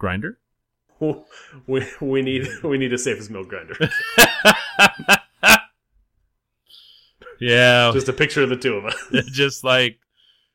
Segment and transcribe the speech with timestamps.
[0.00, 0.38] grinder.
[1.66, 3.76] We we need we need a safest milk grinder.
[7.42, 8.94] Yeah, Just a picture of the two of us.
[9.32, 9.98] just like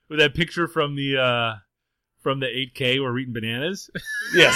[0.08, 1.56] with that picture from the uh
[2.22, 3.90] from the 8K where we're eating bananas.
[4.36, 4.56] yes.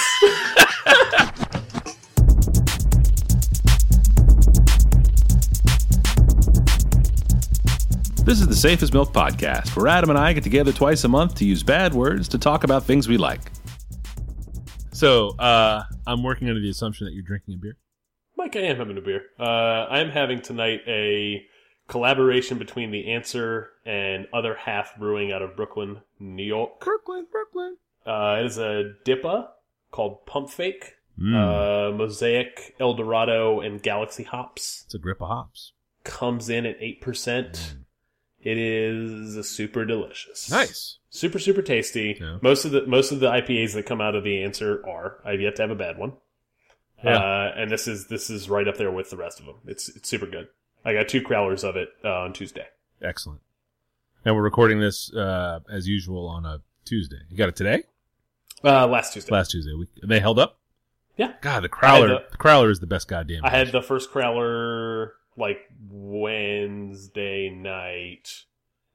[8.26, 11.08] This is the Safe as Milk Podcast, where Adam and I get together twice a
[11.08, 13.42] month to use bad words to talk about things we like.
[15.00, 17.78] So, uh, I'm working under the assumption that you're drinking a beer.
[18.36, 19.22] Mike, I am having a beer.
[19.40, 19.44] Uh,
[19.90, 21.46] I am having tonight a
[21.88, 26.82] collaboration between The Answer and Other Half Brewing out of Brooklyn, New York.
[26.82, 27.78] Brooklyn, Brooklyn.
[28.06, 29.48] Uh, it is a DIPA
[29.92, 34.84] called Pump Fake, Mm, uh, Mosaic, Eldorado, and Galaxy hops.
[34.86, 35.72] it's a grip of hops.
[36.04, 37.76] Comes in at 8%.
[38.42, 40.50] It is super delicious.
[40.50, 40.98] Nice.
[41.10, 42.18] Super, super tasty.
[42.20, 42.38] Yeah.
[42.42, 45.20] Most of the most of the IPAs that come out of the answer are.
[45.26, 46.14] I've yet to have a bad one.
[47.04, 47.18] Yeah.
[47.18, 49.56] Uh, and this is this is right up there with the rest of them.
[49.66, 50.48] It's it's super good.
[50.86, 52.68] I got two crowlers of it uh, on Tuesday.
[53.02, 53.42] Excellent.
[54.24, 57.20] And we're recording this uh, as usual on a Tuesday.
[57.30, 57.84] You got it today?
[58.64, 59.34] Uh, last Tuesday.
[59.34, 59.74] Last Tuesday.
[59.74, 60.60] We, they held up.
[61.18, 61.34] Yeah.
[61.42, 62.08] God, the crowler.
[62.08, 63.44] the- the crowler is the best goddamn.
[63.44, 65.60] I had the first crowler like
[65.90, 68.44] Wednesday night,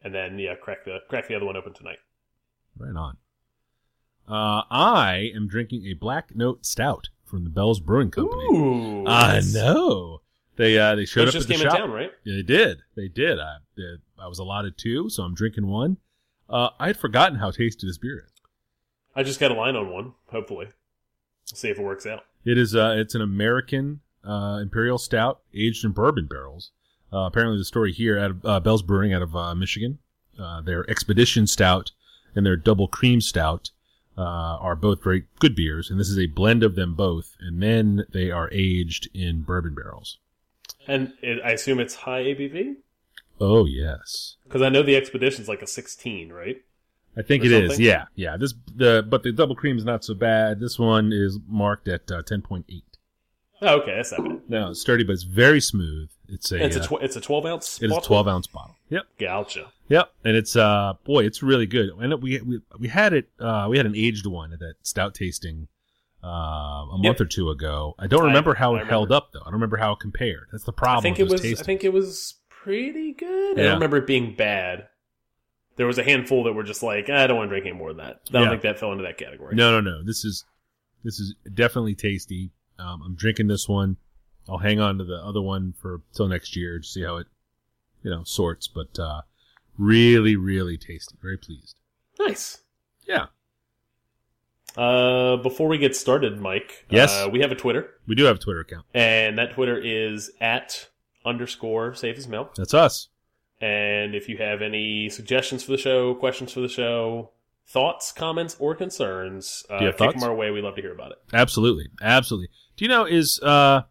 [0.02, 1.98] and then yeah, crack the crack the other one open tonight.
[2.76, 3.16] Right on.
[4.26, 8.44] Uh, I am drinking a Black Note Stout from the Bell's Brewing Company.
[8.46, 9.52] Ooh, I nice.
[9.54, 10.20] know.
[10.56, 11.74] They uh, they showed Those up just at the came shop.
[11.74, 12.12] in town, right?
[12.24, 12.82] Yeah, they did.
[12.94, 13.38] They did.
[13.40, 14.00] I did.
[14.18, 15.96] I was allotted two, so I'm drinking one.
[16.48, 18.32] Uh, I had forgotten how tasty this beer is.
[19.16, 20.12] I just got a line on one.
[20.30, 22.20] Hopefully, we'll see if it works out.
[22.44, 22.74] It is.
[22.74, 26.70] Uh, it's an American uh, imperial stout aged in bourbon barrels.
[27.12, 29.98] Uh, apparently, the story here at uh, Bell's Brewing out of uh, Michigan,
[30.38, 31.92] uh, their Expedition Stout
[32.34, 33.70] and their Double Cream Stout
[34.18, 37.36] uh, are both very good beers, and this is a blend of them both.
[37.40, 40.18] And then they are aged in bourbon barrels.
[40.88, 42.76] And it, I assume it's high ABV
[43.40, 46.62] Oh yes, because I know the expedition's like a 16, right?
[47.16, 47.70] I think it is.
[47.70, 47.84] something?
[47.84, 48.36] Yeah, yeah.
[48.36, 50.60] This the but the double cream is not so bad.
[50.60, 52.93] This one is marked at uh, ten point eight.
[53.66, 54.40] Oh, okay, that's not bad.
[54.48, 56.10] No, it's sturdy, but it's very smooth.
[56.28, 57.82] It's a, it's a uh, tw it's a 12 ounce.
[57.82, 58.76] it is a twelve ounce bottle.
[58.90, 59.02] Yep.
[59.18, 59.72] Gotcha.
[59.88, 61.90] Yep, and it's uh boy, it's really good.
[62.00, 65.14] And we we we had it uh we had an aged one at that stout
[65.14, 65.68] tasting
[66.22, 67.20] uh a month Yep.
[67.20, 67.94] or two ago.
[67.98, 69.40] I don't I- remember how I it held up though.
[69.40, 70.46] I don't remember how it compared.
[70.52, 70.98] That's the problem.
[70.98, 71.60] I think it this was.
[71.60, 73.58] I think it was pretty good.
[73.58, 74.88] I don't remember it being bad.
[75.76, 77.88] There was a handful that were just like, I don't want to drink any more
[77.92, 78.20] than that.
[78.30, 78.50] I don't Yeah.
[78.50, 79.54] think that fell into that category.
[79.56, 80.02] No, no, no.
[80.02, 80.44] This is
[81.02, 82.50] this is definitely tasty.
[82.78, 83.96] Um, I'm drinking this one.
[84.48, 87.26] I'll hang on to the other one for till next year to see how it
[88.02, 88.68] you know sorts.
[88.68, 89.22] But uh,
[89.78, 91.16] really, really tasty.
[91.22, 91.76] Very pleased.
[92.18, 92.58] Nice.
[93.06, 93.26] Yeah,
[94.76, 96.86] Uh, before we get started, Mike.
[96.90, 97.12] Yes?
[97.12, 98.86] Uh, we have a Twitter, we do have a Twitter account.
[98.94, 100.88] and that Twitter is at
[101.24, 102.54] underscore safe as milk.
[102.56, 103.08] That's us.
[103.60, 107.30] And if you have any suggestions for the show, questions for the show,
[107.66, 110.20] thoughts, comments, or concerns, uh, kick thoughts?
[110.20, 110.50] them our way.
[110.50, 111.18] We love to hear about it.
[111.32, 112.48] Absolutely, absolutely.
[112.76, 113.82] Do you know is uh,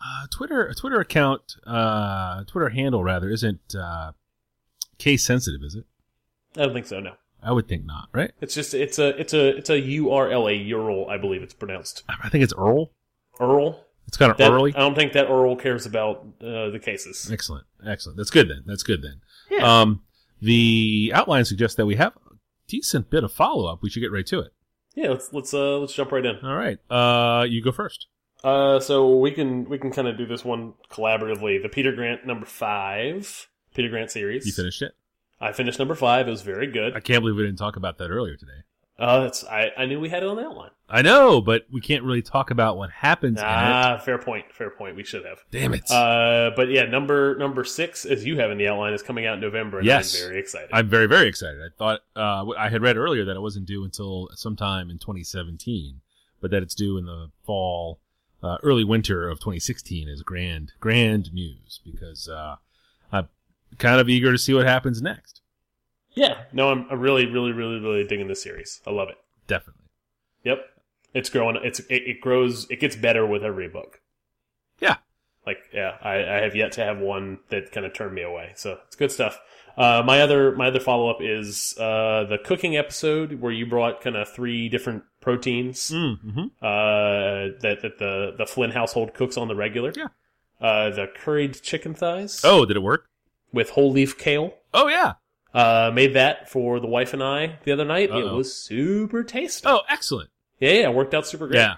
[0.00, 4.12] uh Twitter a Twitter account uh Twitter handle rather isn't uh
[4.98, 5.84] case sensitive, is it?
[6.56, 7.00] I don't think so.
[7.00, 8.32] No, I would think not, right?
[8.40, 11.08] it's just it's a it's a it's a URL a URL.
[11.08, 12.92] I believe it's pronounced I think it's Earl.
[13.40, 13.84] Earl.
[14.06, 14.74] It's kind of That, early.
[14.74, 17.30] I don't think that Earl cares about uh, the cases.
[17.32, 18.18] Excellent, excellent.
[18.18, 18.62] That's good then.
[18.66, 19.20] That's good then.
[19.50, 19.80] Yeah.
[19.80, 20.02] Um,
[20.40, 22.34] the outline suggests that we have a
[22.66, 23.80] decent bit of follow up.
[23.82, 24.52] We should get right to it.
[24.94, 26.36] Yeah, let's let's uh let's jump right in.
[26.44, 26.78] All right.
[26.90, 28.06] Uh, you go first.
[28.44, 31.62] Uh, so we can we can kind of do this one collaboratively.
[31.62, 34.46] The Peter Grant number five, Peter Grant series.
[34.46, 34.92] You finished it.
[35.40, 36.28] I finished number five.
[36.28, 36.94] It was very good.
[36.94, 38.62] I can't believe we didn't talk about that earlier today.
[38.98, 40.70] Uh, that's I I knew we had it on that one.
[40.88, 43.38] I know, but we can't really talk about what happens.
[43.42, 44.52] Ah, fair point.
[44.52, 44.94] Fair point.
[44.94, 45.38] We should have.
[45.50, 45.90] Damn it.
[45.90, 49.34] Uh, but yeah, number number six, as you have in the outline, is coming out
[49.34, 49.78] in November.
[49.78, 50.14] And Yes.
[50.14, 50.68] I'm very excited.
[50.72, 51.60] I'm very, very excited.
[51.60, 56.00] I thought uh, I had read earlier that it wasn't due until sometime in 2017,
[56.40, 58.00] but that it's due in the fall,
[58.42, 62.56] uh, early winter of 2016 is grand, grand news because uh,
[63.10, 63.28] I'm
[63.78, 65.41] kind of eager to see what happens next.
[66.14, 66.44] Yeah.
[66.52, 68.80] No, I'm, I'm really, really, really, really digging this series.
[68.86, 69.16] I love it.
[69.46, 69.82] Definitely.
[70.44, 70.64] Yep.
[71.14, 71.56] It's growing.
[71.62, 72.66] It's it, it grows.
[72.70, 74.00] It gets better with every book.
[74.80, 74.96] Yeah.
[75.46, 78.52] Like yeah, I, I have yet to have one that kind of turned me away.
[78.56, 79.40] So it's good stuff.
[79.76, 84.00] Uh, my other my other follow up is uh, the cooking episode where you brought
[84.02, 86.44] kind of three different proteins Mm-hmm.
[86.60, 89.92] uh, that that the the Flynn household cooks on the regular.
[89.96, 90.08] Yeah.
[90.60, 93.06] Uh, the curried chicken thighs Oh, did it work?
[93.52, 94.54] with whole leaf kale.
[94.72, 95.14] Oh yeah.
[95.54, 98.08] Uh, made that for the wife and I the other night.
[98.10, 98.36] It Uh-oh.
[98.36, 99.66] was super tasty.
[99.68, 100.30] Oh, excellent.
[100.58, 101.58] Yeah, yeah, it worked out super great.
[101.58, 101.74] Yeah,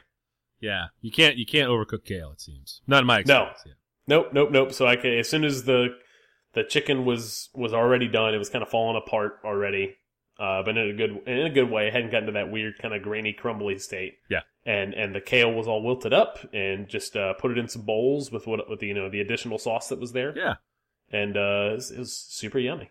[0.61, 0.85] yeah.
[1.01, 2.31] You can't you can't overcook kale.
[2.33, 3.21] It seems not in my No.
[3.51, 3.63] experience.
[3.67, 3.73] Yeah.
[4.07, 4.73] Nope, nope, nope.
[4.73, 5.89] So I could, as soon as the
[6.53, 9.97] the chicken was was already done, it was kind of falling apart already.
[10.39, 11.87] Uh, but in a good in a good way.
[11.89, 14.15] It hadn't gotten to that weird kind of grainy, crumbly state.
[14.29, 14.41] Yeah.
[14.67, 17.83] And and the kale was all wilted up, and just uh, put it in some
[17.83, 20.55] bowls with what with the you know the additional sauce that was there, Yeah.
[21.13, 22.91] and uh, it was, it was super yummy.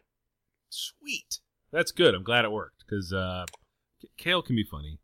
[0.74, 1.40] Sweet.
[1.72, 2.14] That's good.
[2.16, 3.46] I'm glad it worked because uh,
[4.18, 5.00] kale can be funny.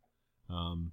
[0.50, 0.92] Um,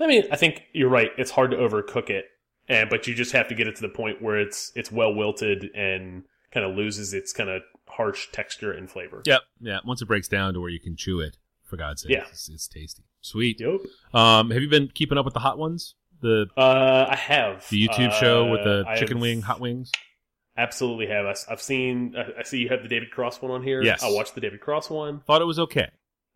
[0.00, 1.10] I mean, I think you're right.
[1.18, 2.26] It's hard to overcook it,
[2.68, 5.14] and but you just have to get it to the point where it's it's well
[5.14, 9.22] wilted and kind of loses its kind of harsh texture and flavor.
[9.26, 9.42] yep.
[9.60, 9.78] Yeah.
[9.84, 12.24] Once it breaks down to where you can chew it, for God's sake, Yeah.
[12.30, 13.02] it's, it's tasty.
[13.20, 13.60] Sweet.
[13.60, 13.80] Yep.
[14.14, 15.94] Um, have you been keeping up with the hot ones?
[16.20, 19.60] The Uh, I have the YouTube show with the Uh, I chicken have- wing hot
[19.60, 19.90] wings.
[20.58, 21.24] Absolutely have.
[21.24, 22.14] I- I've seen.
[22.16, 23.80] I I see you have the David Cross one on here.
[23.82, 24.02] Yes.
[24.02, 25.20] I watched the David Cross one.
[25.20, 25.88] Thought it was okay.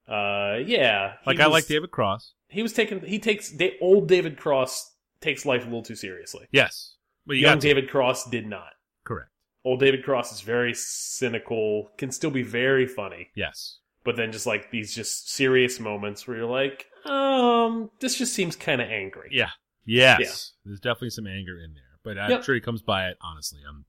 [0.09, 1.15] Uh, yeah.
[1.27, 2.33] Like I like David Cross.
[2.49, 3.01] He was taking.
[3.01, 6.47] He takes old David Cross takes life a little too seriously.
[6.53, 6.97] Yes,
[7.27, 7.59] but you Young.
[7.59, 8.71] David Cross did not.
[9.05, 9.29] correct.
[9.65, 11.91] Old David Cross is very cynical.
[11.99, 13.29] Can still be very funny.
[13.35, 13.79] Yes.
[14.05, 18.57] but then just like these just serious moments where you're like, um, this just seems
[18.57, 19.29] kind of angry.
[19.31, 19.51] Yeah.
[19.85, 20.53] Yes.
[20.65, 22.43] There's definitely some anger in there, but I'm Yep.
[22.45, 23.61] sure he comes by it honestly.
[23.69, 23.85] I'm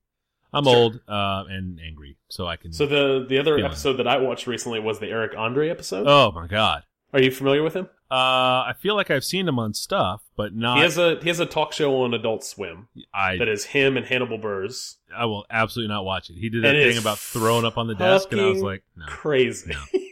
[0.54, 0.76] I'm Sure.
[0.76, 2.72] old uh, and angry, so I can.
[2.74, 6.06] So the the other episode that I watched recently was the Eric Andre episode.
[6.08, 6.84] oh my god.
[7.14, 7.90] Are you familiar with him?
[8.10, 10.78] Uh, I feel like I've seen him on stuff, but not.
[10.78, 13.98] he has a he has a talk show on Adult Swim I that is him
[13.98, 14.96] and Hannibal Buress.
[15.16, 16.34] I will absolutely not watch it.
[16.38, 19.06] He did that thing about throwing up on the desk, and I was like, no,
[19.08, 19.72] Crazy.
[19.74, 20.00] No.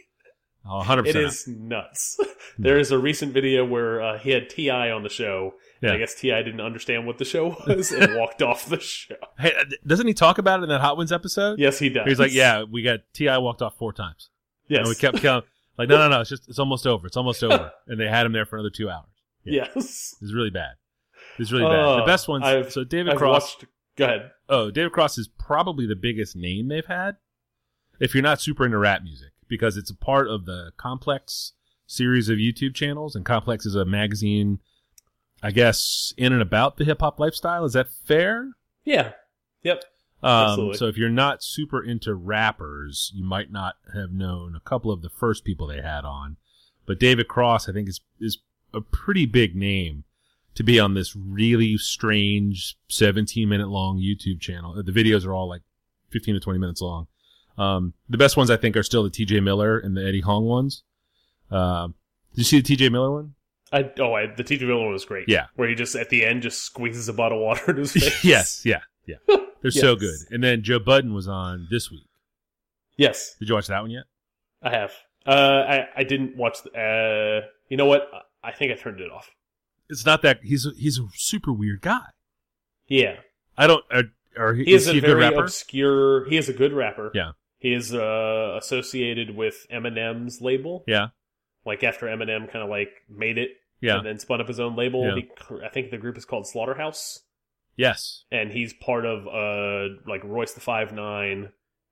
[0.66, 1.06] oh, 100.
[1.06, 2.18] it percent is nuts.
[2.58, 4.90] there is a recent video where uh, he had T.I.
[4.90, 5.54] on the show.
[5.80, 5.94] and Yeah.
[5.94, 6.42] I guess T.I.
[6.42, 9.14] didn't understand what the show was and walked off the show.
[9.38, 11.58] Hey, uh, doesn't he talk about it in that Hot Ones episode?
[11.58, 12.06] Yes, he does.
[12.06, 13.38] He's like, yeah, we got T.I.
[13.38, 14.30] walked off four times,
[14.68, 14.80] Yes.
[14.80, 15.48] and we kept counting.
[15.78, 17.06] Like, no, no, no, it's just it's almost over.
[17.06, 19.06] It's almost over, and they had him there for another two hours.
[19.44, 20.14] Yes.
[20.20, 20.72] It's really bad.
[21.38, 22.00] It's really bad.
[22.00, 22.44] The best ones.
[22.44, 23.42] I've- so David I've Cross.
[23.56, 23.64] watched.
[23.96, 24.30] Go ahead.
[24.48, 27.16] Oh, David Cross is probably the biggest name they've had.
[28.00, 31.52] If you're not super into rap music, because it's a part of the Complex
[31.86, 34.60] series of YouTube channels, and Complex is a magazine,
[35.42, 37.66] I guess, in and about the hip hop lifestyle.
[37.66, 38.52] Is that fair?
[38.82, 39.12] Yeah.
[39.62, 39.84] Yep.
[40.22, 44.90] Um, so if you're not super into rappers, you might not have known a couple
[44.90, 46.38] of the first people they had on.
[46.86, 48.38] But David Cross, I think, is is
[48.72, 50.04] a pretty big name
[50.54, 54.82] to be on this really strange 17 minute long YouTube channel.
[54.82, 55.62] The videos are all like
[56.10, 57.08] 15 to 20 minutes long.
[57.58, 60.44] Um, the best ones I think are still the TJ Miller and the Eddie Huang
[60.44, 60.82] ones.
[61.50, 61.88] Uh,
[62.30, 63.34] did you see the TJ Miller one?
[63.72, 64.66] I oh, I, the T.J.
[64.66, 65.28] Miller one was great.
[65.28, 65.46] Yeah.
[65.56, 68.22] where he just at the end just squeezes a bottle of water in his face.
[68.24, 69.16] yes, yeah, yeah.
[69.62, 70.16] They're so good.
[70.30, 72.06] And then Joe Budden was on this week.
[72.96, 74.04] Yes, Did you watch that one yet?
[74.62, 74.92] I have.
[75.24, 76.58] Uh, I I didn't watch.
[76.62, 78.08] The, uh, you know what?
[78.44, 79.30] I think I turned it off.
[79.88, 82.04] It's not that he's a, he's a super weird guy.
[82.88, 83.16] Yeah,
[83.56, 83.84] I don't.
[83.90, 84.02] Or,
[84.36, 85.44] or he is, he a, good very rapper?
[85.44, 86.28] obscure.
[86.28, 87.10] He is a good rapper.
[87.14, 87.32] Yeah.
[87.62, 90.84] He is uh, associated with Eminem's label.
[90.86, 91.08] Yeah,
[91.64, 93.50] Like after Eminem kind of like made it,
[93.80, 95.04] yeah, and then spun up his own label.
[95.06, 95.14] Yeah.
[95.16, 97.20] He, I think the group is called Slaughterhouse.
[97.76, 101.50] yes, and he's part of uh like Royce the Five Nine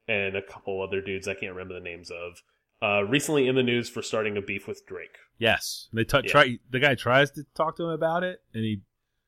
[0.09, 2.43] and a couple other dudes I can't remember the names of.
[2.83, 5.19] Uh, recently in the news for starting a beef with Drake.
[5.39, 5.89] yes.
[5.93, 6.21] They Yeah.
[6.23, 6.59] try.
[6.71, 8.81] The guy tries to talk to him about it, and he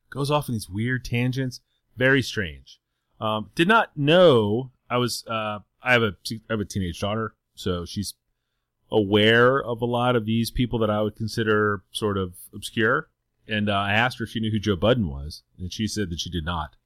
[0.08, 1.60] goes off in these weird tangents.
[1.94, 2.80] Very strange.
[3.20, 4.72] Um, did not know.
[4.88, 5.22] I was.
[5.26, 6.12] Uh, I have a.
[6.48, 8.14] I have a teenage daughter, so she's
[8.90, 13.08] aware of a lot of these people that I would consider sort of obscure.
[13.48, 16.10] And uh, I asked her if she knew who Joe Budden was, and she said
[16.10, 16.76] that she did not.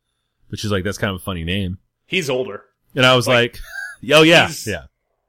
[0.49, 2.63] But she's like, "That's kind of a funny name." He's older.
[2.95, 3.61] And I was Like,
[4.03, 4.85] like, "Oh yeah, he's- yeah."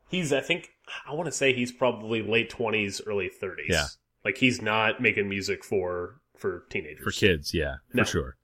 [0.09, 0.69] He's I think
[1.05, 3.67] I want to say he's probably late twenties, early thirties.
[3.69, 3.87] Yeah.
[4.23, 7.03] Like he's not making music for for teenagers.
[7.03, 8.03] For kids, yeah, No.
[8.03, 8.37] for sure.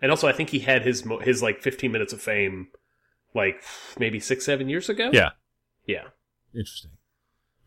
[0.00, 2.68] And also I think he had his mo- his like fifteen minutes of fame
[3.34, 3.62] like
[3.98, 5.10] maybe six, seven years ago.
[5.12, 5.30] Yeah,
[5.86, 6.04] Yeah.
[6.54, 6.92] interesting.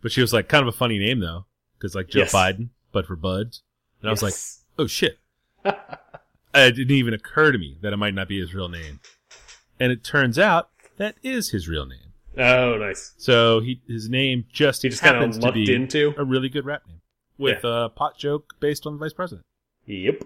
[0.01, 1.45] But she was like, kind of a funny name though,
[1.77, 2.33] because like Joe Yes.
[2.33, 3.63] Biden, but for buds.
[4.01, 4.33] And I was like,
[4.79, 5.19] oh shit.
[5.65, 8.99] it didn't even occur to me that it might not be his real name.
[9.79, 12.13] And it turns out that is his real name.
[12.37, 13.13] Oh nice.
[13.17, 16.13] So he his name just He just kind happens of to lucked be into.
[16.17, 17.01] a really good rap name
[17.39, 19.45] with a pot joke based on the vice president.
[19.87, 20.21] Yep.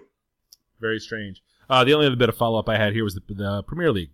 [0.80, 1.42] Very strange.
[1.70, 3.90] Uh, the only other bit of follow up I had here was the, the Premier
[3.92, 4.10] League.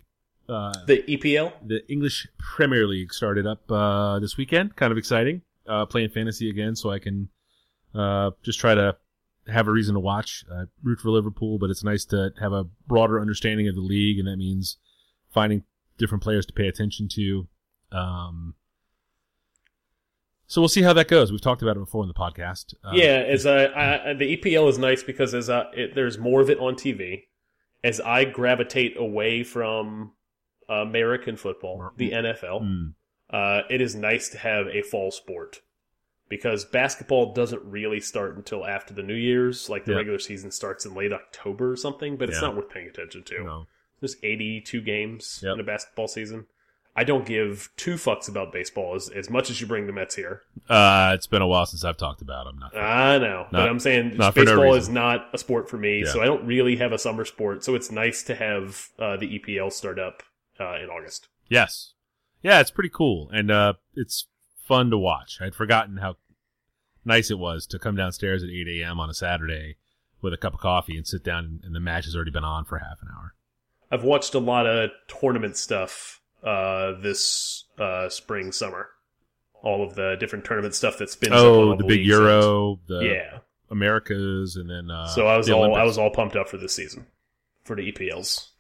[0.49, 1.53] Uh, The EPL?
[1.67, 4.77] the English Premier League started up uh, this weekend.
[4.77, 5.43] Kind of exciting.
[5.67, 7.29] Uh, playing fantasy again, so I can
[7.95, 8.97] uh, just try to
[9.47, 10.45] have a reason to watch.
[10.51, 14.19] Uh, root for Liverpool, but it's nice to have a broader understanding of the league,
[14.19, 14.79] and that means
[15.31, 15.65] finding
[15.99, 17.47] different players to pay attention to.
[17.93, 18.55] Um,
[20.47, 21.31] So we'll see how that goes.
[21.31, 22.73] We've talked about it before in the podcast.
[22.83, 26.41] Uh, yeah, as I, I, the EPL is nice because as I, it, there's more
[26.41, 27.25] of it on TV.
[27.85, 30.13] As I gravitate away from
[30.69, 32.95] American football, the NFL, mm,
[33.31, 35.61] uh, it is nice to have a fall sport
[36.29, 39.69] because basketball doesn't really start until after the New Year's.
[39.71, 39.99] Like the Yeah.
[39.99, 42.49] regular season starts in late October or something, but it's Yeah.
[42.49, 43.45] not worth paying attention to.
[43.45, 43.67] no.
[44.01, 45.55] There's 82 games Yep.
[45.55, 46.47] in a basketball season.
[46.95, 50.17] I don't give two fucks about baseball as, as much as you bring the Mets
[50.17, 50.43] here.
[50.69, 52.59] Uh, it's been a while since I've talked about them.
[52.59, 55.79] Not I know, but I'm saying not for no baseball is not a sport for
[55.79, 56.13] me, Yeah.
[56.13, 57.63] so I don't really have a summer sport.
[57.65, 60.23] So it's nice to have uh, the EPL start up
[60.61, 61.29] uh, in August.
[61.49, 61.93] Yes.
[62.43, 63.31] Yeah, it's pretty cool.
[63.33, 64.27] And uh, it's
[64.67, 65.39] fun to watch.
[65.41, 66.17] I'd forgotten how
[67.05, 69.01] nice it was to come downstairs at 8 a.m.
[69.01, 69.77] on a Saturday
[70.21, 72.65] with a cup of coffee and sit down, and the match has already been on
[72.65, 73.35] for half an hour.
[73.91, 78.91] I've watched a lot of tournament stuff uh, this uh, spring, summer.
[79.63, 83.39] All of the different tournament stuff that's been Oh, all the big Euro, the yeah.
[83.71, 86.59] Americas, and then uh, so I was the all I was all pumped up for
[86.59, 87.07] this season
[87.65, 88.51] for the EPLs.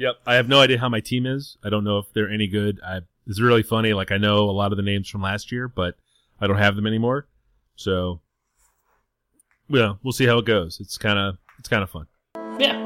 [0.00, 0.16] Yep.
[0.24, 1.58] I have no idea how my team is.
[1.62, 2.80] I don't know if they're any good.
[2.82, 3.92] I it's really funny.
[3.92, 5.94] Like I know a lot of the names from last year, but
[6.40, 7.28] I don't have them anymore.
[7.76, 8.22] So,
[9.68, 10.80] yeah, we'll see how it goes.
[10.80, 12.06] It's kind of it's kind of fun.
[12.58, 12.78] Yeah.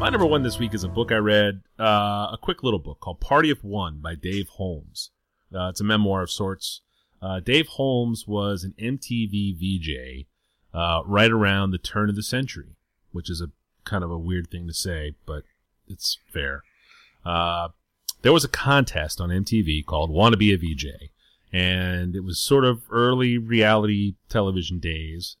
[0.00, 2.98] My number one this week is a book I read, uh, a quick little book
[2.98, 5.12] called Party of One by Dave Holmes.
[5.54, 6.80] Uh, it's a memoir of sorts.
[7.22, 10.26] Uh, Dave Holmes was an MTV VJ
[10.72, 12.76] uh, right around the turn of the century,
[13.12, 13.50] which is a
[13.84, 15.42] kind of a weird thing to say, but
[15.88, 16.62] it's fair.
[17.24, 17.68] Uh,
[18.22, 20.86] there was a contest on MTV called Want to Be a VJ,
[21.52, 25.36] and it was sort of early reality television days.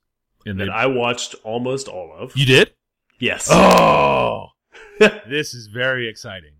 [0.46, 2.36] And That I watched almost all of.
[2.36, 2.72] you did?
[3.18, 3.48] yes.
[3.50, 4.48] Oh,
[4.98, 6.52] this is very exciting.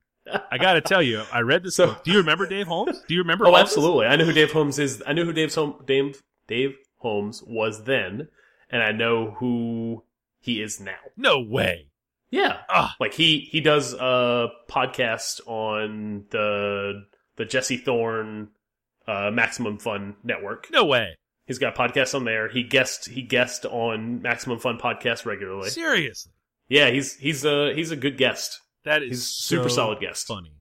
[0.51, 2.05] I got to tell you, I read this So- book.
[2.05, 3.03] Do you remember Dave Holmes?
[3.09, 3.47] Do you remember?
[3.47, 3.61] Oh, Holmes?
[3.63, 4.07] absolutely.
[4.07, 5.03] I know who Dave Holmes is.
[5.07, 8.29] I knew who Dave's home, Dave, Dave Holmes was then,
[8.71, 10.03] and I know who
[10.41, 10.99] he is now.
[11.17, 11.87] No way.
[12.31, 12.59] Yeah.
[12.69, 17.05] Ah, Like he he does a podcast on the
[17.37, 18.51] the Jesse Thorn
[19.09, 20.69] uh, Maximum Fun network.
[20.71, 21.17] no way.
[21.47, 22.49] He's got podcasts on there.
[22.49, 25.71] He guest he guest on Maximum Fun podcast regularly.
[25.71, 26.33] Seriously,
[26.69, 28.61] Yeah, he's he's a he's a good guest.
[28.85, 30.27] That is He's super so solid guest.
[30.27, 30.53] Funny.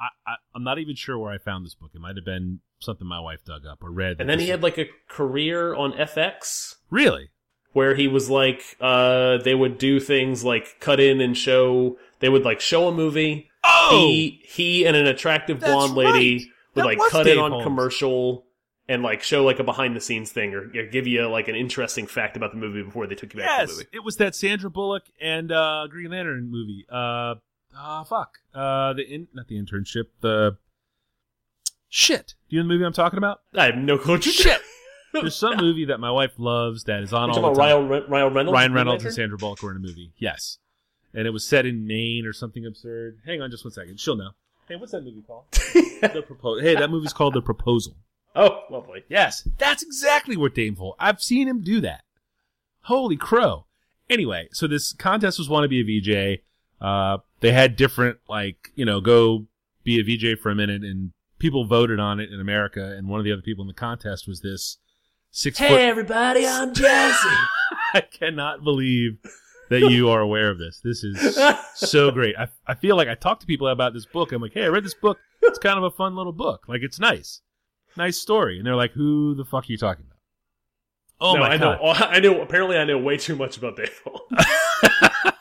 [0.00, 1.90] I, I I'm not even sure where I found this book.
[1.94, 4.20] It might have been something my wife dug up or read.
[4.20, 6.74] And then he had like a career on FX.
[6.90, 7.30] really.
[7.72, 12.28] where he was like uh they would do things like cut in and show they
[12.28, 16.46] would like show a movie Oh, he he and an attractive That's blonde lady right.
[16.74, 17.64] would That like cut Dave in on Holmes.
[17.64, 18.44] commercial
[18.88, 21.54] and like show like a behind the scenes thing or, or give you like an
[21.54, 24.02] interesting fact about the movie before they took you back to the yes, movie it
[24.02, 26.84] was that Sandra Bullock and uh, Green Lantern movie.
[26.90, 27.36] Uh,
[27.76, 28.38] ah, fuck.
[28.54, 30.04] Uh, the in, not the internship.
[30.20, 30.56] The
[31.88, 32.34] shit.
[32.48, 33.40] Do you know the movie I'm talking about?
[33.54, 34.60] i have no clue Shit.
[35.12, 37.88] There's some movie that my wife loves that is on You're all talking the about
[37.88, 37.88] time.
[37.88, 40.12] Ryan, Re- Ryan Reynolds Ryan Reynolds and Sandra Bullock were in a movie.
[40.16, 40.58] Yes.
[41.12, 43.18] And it was set in Maine or something absurd.
[43.26, 44.00] Hang on just one second.
[44.00, 44.30] She'll know.
[44.68, 45.44] Hey, what's that movie called?
[45.52, 46.62] the Proposal.
[46.62, 47.94] Hey, that movie's called The Proposal.
[48.34, 50.94] oh lovely Yes, that's exactly what Dave Holmes.
[50.98, 52.04] I've seen him do that.
[52.82, 53.66] Holy crow!
[54.08, 56.40] Anyway, so this contest was want to be a VJ.
[56.80, 59.46] Uh, they had different like you know go
[59.84, 62.82] be a VJ for a minute, and people voted on it in America.
[62.96, 64.78] And one of the other people in the contest was this
[65.30, 65.70] six foot.
[65.70, 67.28] everybody i'm jesse
[67.94, 69.18] I cannot believe
[69.70, 70.80] that you are aware of this.
[70.84, 71.38] This is
[71.74, 72.34] so great.
[72.38, 74.32] I, I feel like I talk to people about this book.
[74.32, 75.18] I'm like, hey, I read this book.
[75.42, 76.64] It's kind of a fun little book.
[76.68, 77.40] Like, it's nice.
[77.96, 78.58] Nice story.
[78.58, 80.18] And they're like, who the fuck are you talking about?
[81.20, 81.80] Oh no, my I God.
[81.80, 84.46] know I know apparently I know way too much about Dave Holmes.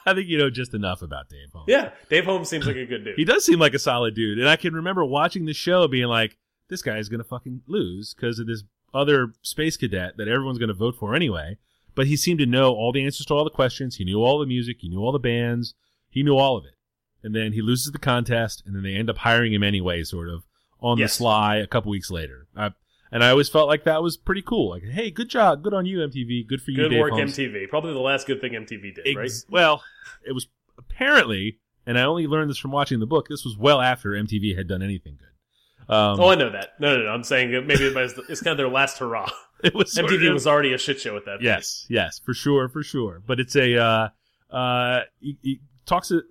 [0.05, 1.65] I think you know just enough about Dave Holmes.
[1.67, 4.39] yeah Dave Holmes seems like a good dude He does seem like a solid dude.
[4.39, 6.37] And I can remember watching the show being like,
[6.69, 10.57] this guy is going to fucking lose because of this other space cadet that everyone's
[10.57, 11.57] going to vote for anyway.
[11.95, 13.97] But he seemed to know all the answers to all the questions.
[13.97, 14.77] He knew all the music.
[14.79, 15.73] He knew all the bands.
[16.09, 16.75] He knew all of it.
[17.23, 20.29] And then he loses the contest, and then they end up hiring him anyway, sort
[20.29, 20.43] of
[20.79, 21.11] on Yes.
[21.11, 22.47] the sly a couple weeks later.
[22.55, 22.71] I,
[23.11, 24.69] and I always felt like that was pretty cool.
[24.71, 25.61] Like, hey, good job.
[25.63, 26.47] Good on you, MTV.
[26.47, 27.37] Good for you, Good Dave work, Holmes.
[27.37, 27.69] MTV.
[27.69, 29.31] Probably the last good thing MTV did, right?
[29.49, 29.83] Well,
[30.25, 33.27] it was apparently, and I only learned this from watching the book.
[33.29, 35.93] This was well after MTV had done anything good.
[35.93, 36.69] Um, oh, I know that.
[36.79, 37.09] No, no, no.
[37.09, 39.29] I'm saying maybe it was it's kind of their last hurrah.
[39.63, 41.31] it was MTV of- was already a shit show at that.
[41.39, 41.43] point.
[41.43, 43.21] yes, yes, for sure, for sure.
[43.25, 44.09] But it's a uh,
[44.55, 46.21] uh, he, he talks a, a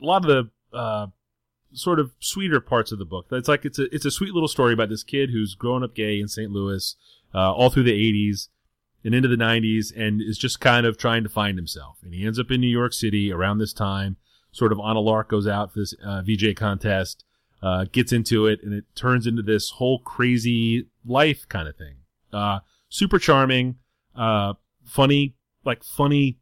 [0.00, 0.28] lot of
[0.72, 1.06] the uh,
[1.72, 3.26] sort of sweeter parts of the book.
[3.30, 5.94] It's like it's a it's a sweet little story about this kid who's grown up
[5.94, 6.50] gay in St.
[6.50, 6.96] Louis,
[7.34, 8.48] uh, all through the '80s
[9.04, 11.98] and into the '90s, and is just kind of trying to find himself.
[12.02, 14.16] And he ends up in New York City around this time,
[14.52, 17.24] sort of on a lark goes out for this uh, VJ contest,
[17.62, 21.96] uh, gets into it, and it turns into this whole crazy life kind of thing.
[22.32, 23.76] Uh, super charming,
[24.14, 25.34] uh, funny,
[25.64, 26.38] like funny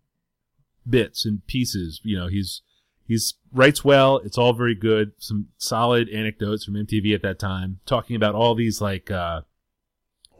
[0.88, 2.00] bits and pieces.
[2.04, 2.62] You know, he's
[3.06, 4.18] he's writes well.
[4.18, 5.12] It's all very good.
[5.18, 9.42] Some solid anecdotes from MTV at that time, talking about all these like uh,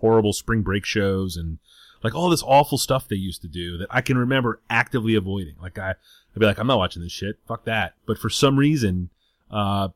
[0.01, 1.59] horrible spring break shows and
[2.03, 5.55] like all this awful stuff they used to do that I can remember actively avoiding.
[5.61, 7.39] Like I, I'd be like, I'm not watching this shit.
[7.49, 7.95] Fuck that.
[8.07, 9.11] But for some reason,
[9.51, 9.89] uh,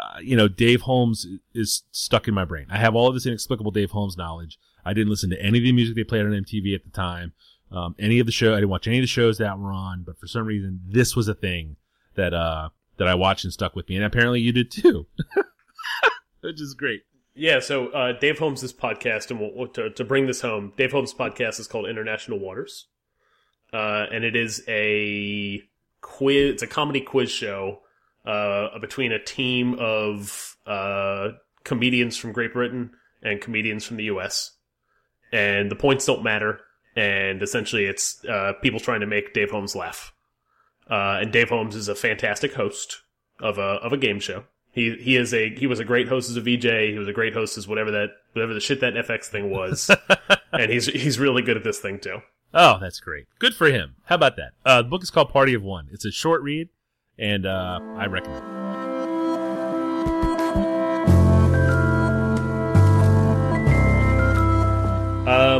[0.00, 2.66] uh, you know, Dave Holmes is stuck in my brain.
[2.70, 4.58] I have all of this inexplicable Dave Holmes knowledge.
[4.84, 7.32] I didn't listen to any of the music they played on MTV at the time.
[7.72, 10.02] Um, any of the show, I didn't watch any of the shows that were on,
[10.02, 11.76] but for some reason, this was a thing
[12.14, 13.96] that, uh, that I watched and stuck with me.
[13.96, 15.06] And apparently you did too.
[16.40, 17.02] Which is great.
[17.34, 21.14] Yeah, so uh, Dave Holmes' podcast, and we'll, to, to bring this home, Dave Holmes'
[21.14, 22.88] podcast is called International Waters,
[23.72, 25.62] uh, and it is a
[26.00, 26.54] quiz.
[26.54, 27.80] It's a comedy quiz show
[28.26, 31.28] uh, between a team of uh,
[31.64, 32.90] comedians from Great Britain
[33.22, 34.52] and comedians from the U.S.
[35.32, 36.60] And the points don't matter,
[37.00, 40.12] and essentially it's uh, people trying to make Dave Holmes laugh.
[40.90, 43.00] Uh, and Dave Holmes is a fantastic host
[43.40, 44.44] of a of a game show.
[44.72, 46.64] He he is a he was a great host as a VJ.
[46.92, 49.90] He was a great host as whatever that whatever the shit that FX thing was,
[50.52, 52.18] and he's he's really good at this thing too.
[52.52, 53.26] Oh, that's great.
[53.38, 53.96] Good for him.
[54.04, 54.52] How about that?
[54.66, 55.88] Uh, the book is called Party of One.
[55.92, 56.68] It's a short read,
[57.18, 58.44] and uh, I recommend.
[58.44, 58.59] it.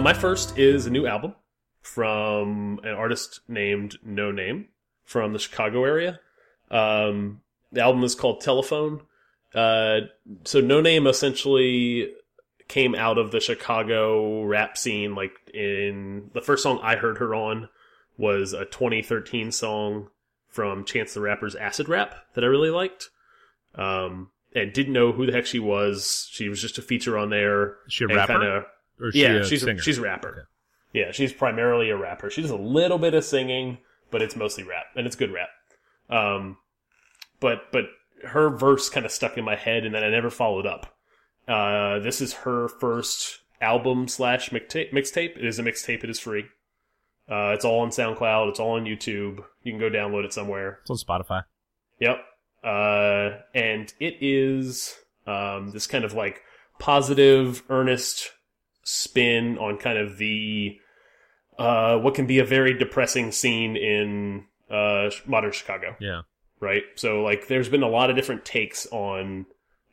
[0.03, 1.35] My first is a new album
[1.83, 4.69] from an artist named Noname
[5.05, 6.21] from the Chicago area.
[6.71, 9.03] Um, the album is called Telephone.
[9.55, 10.01] Uh,
[10.45, 12.13] so Noname essentially
[12.67, 15.15] came out of the Chicago rap scene.
[15.15, 17.69] Like in the first song I heard her on
[18.17, 20.09] was a 2013 song
[20.49, 23.11] from Chance the Rapper's Acid Rap that I really liked.
[23.75, 26.27] Um, and didn't know who the heck she was.
[26.33, 27.77] She was just a feature on there.
[27.87, 28.33] Is she a rapper?
[28.33, 28.67] kinda-
[29.01, 29.79] Or she yeah, she's singer?
[29.79, 30.49] a, she's a rapper.
[30.93, 32.31] Yeah, she's primarily a rapper.
[32.31, 33.79] She does a little bit of singing,
[34.11, 35.49] but it's mostly rap, and it's good rap.
[36.09, 36.59] Um,
[37.39, 37.85] but but
[38.25, 40.95] her verse kind of stuck in my head, and then I never followed up.
[41.49, 44.51] Uh, this is her first album slash.
[44.51, 45.37] Mixtape.
[45.37, 46.05] It is a mixtape.
[46.05, 46.45] It is free.
[47.29, 48.51] Uh, it's all on SoundCloud.
[48.51, 49.45] It's all on YouTube.
[49.63, 50.81] You can go download it somewhere.
[50.83, 51.45] It's on Spotify.
[52.01, 52.19] Yep.
[52.65, 54.97] Uh, and it is
[55.27, 56.43] um, this kind of like
[56.79, 58.33] positive, earnest
[58.83, 60.79] spin on kind of the
[61.59, 66.23] uh, what can be a very depressing scene in uh, modern Chicago, Yeah.
[66.61, 66.85] right?
[66.95, 69.45] So like, there's been a lot of different takes on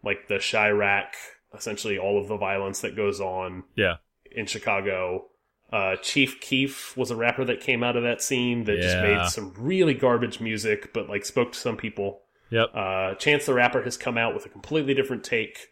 [0.04, 1.08] like the Chiraq,
[1.54, 3.96] essentially all of the violence that goes on Yeah.
[4.32, 5.26] in Chicago.
[5.74, 9.28] Uh, Chief Keef was a rapper that came out of that scene that just made
[9.28, 12.22] some really garbage music, but like spoke to some people.
[12.52, 12.70] Yep.
[12.74, 15.68] Uh, Chance the Rapper has come out with a completely different take,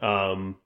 [0.00, 0.56] um,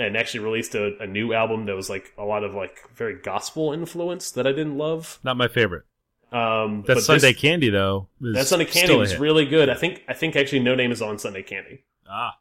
[0.00, 3.14] and actually released a, a new album that was like a lot of like very
[3.14, 5.18] gospel influence that I didn't love.
[5.22, 5.84] Not my favorite.
[6.32, 8.08] Um, That Sunday this, Candy though.
[8.20, 9.20] that Sunday Candy was hit.
[9.20, 9.68] really good.
[9.68, 11.84] I think I think actually Noname is on Sunday Candy.
[12.08, 12.36] ah.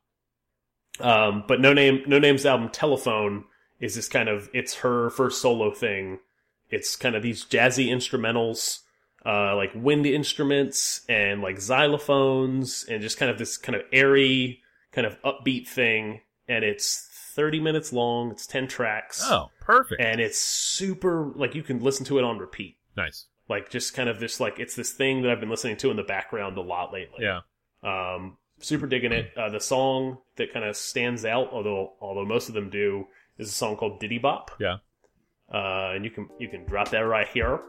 [1.00, 3.46] Um, but Noname No Name's album Telephone
[3.80, 6.20] is this kind of it's her first solo thing.
[6.70, 8.80] It's kind of these jazzy instrumentals,
[9.26, 14.62] uh, like wind instruments and like xylophones, and just kind of this kind of airy,
[14.92, 16.22] kind of upbeat thing.
[16.48, 18.32] And it's 30 minutes long.
[18.32, 20.02] It's 10 tracks, Oh, perfect.
[20.02, 22.78] and it's super like you can listen to it on repeat.
[22.96, 23.26] nice.
[23.48, 25.98] Like just kind of this like it's this thing that I've been listening to in
[25.98, 27.24] the background a lot lately.
[27.26, 27.40] Yeah.
[27.82, 29.32] Um, super digging it.
[29.36, 33.08] Uh, the song that kind of stands out, although although most of them do,
[33.40, 34.52] is a song called Diddy Bop.
[34.60, 34.78] Yeah.
[35.52, 37.60] Uh, and you can you can drop that right here.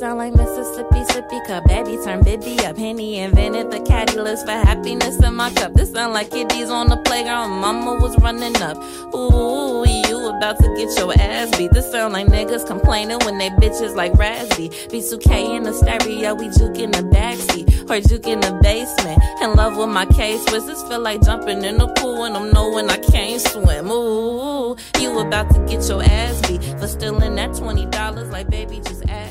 [0.00, 1.62] Sound like Mississippi sippy cup.
[1.64, 2.78] Baby turn Bibby up.
[2.78, 5.74] Henny invented the catalyst for happiness in my cup.
[5.74, 7.50] This sound like kiddies on the playground.
[7.50, 8.78] Mama was running up.
[9.14, 11.72] Ooh, you about to get your ass beat.
[11.72, 14.70] This sound like niggas complaining when they bitches like Razzie.
[14.88, 17.90] B2K in the stereo, we juke in the backseat.
[17.90, 19.22] Or juke in the basement.
[19.42, 20.64] In love with my case Swiss.
[20.64, 23.90] This feel like jumping in the pool and I'm knowing I can't swim.
[23.90, 28.30] Ooh, you about to get your ass beat for stealing that $20.
[28.30, 29.29] Like, baby, just said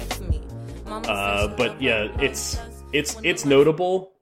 [1.08, 2.60] Uh, but yeah, it's
[2.94, 4.14] it's it's notable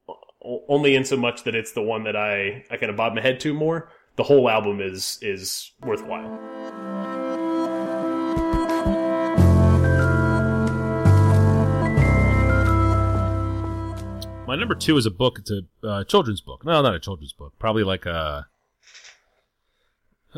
[0.70, 3.22] only in so much that it's the one that I I kind of bob my
[3.22, 3.90] head to more.
[4.16, 6.40] The whole album is is worthwhile.
[14.48, 15.40] My number two is a book.
[15.40, 16.64] It's a uh, children's book.
[16.64, 17.54] No, not a children's book.
[17.60, 18.48] Probably like a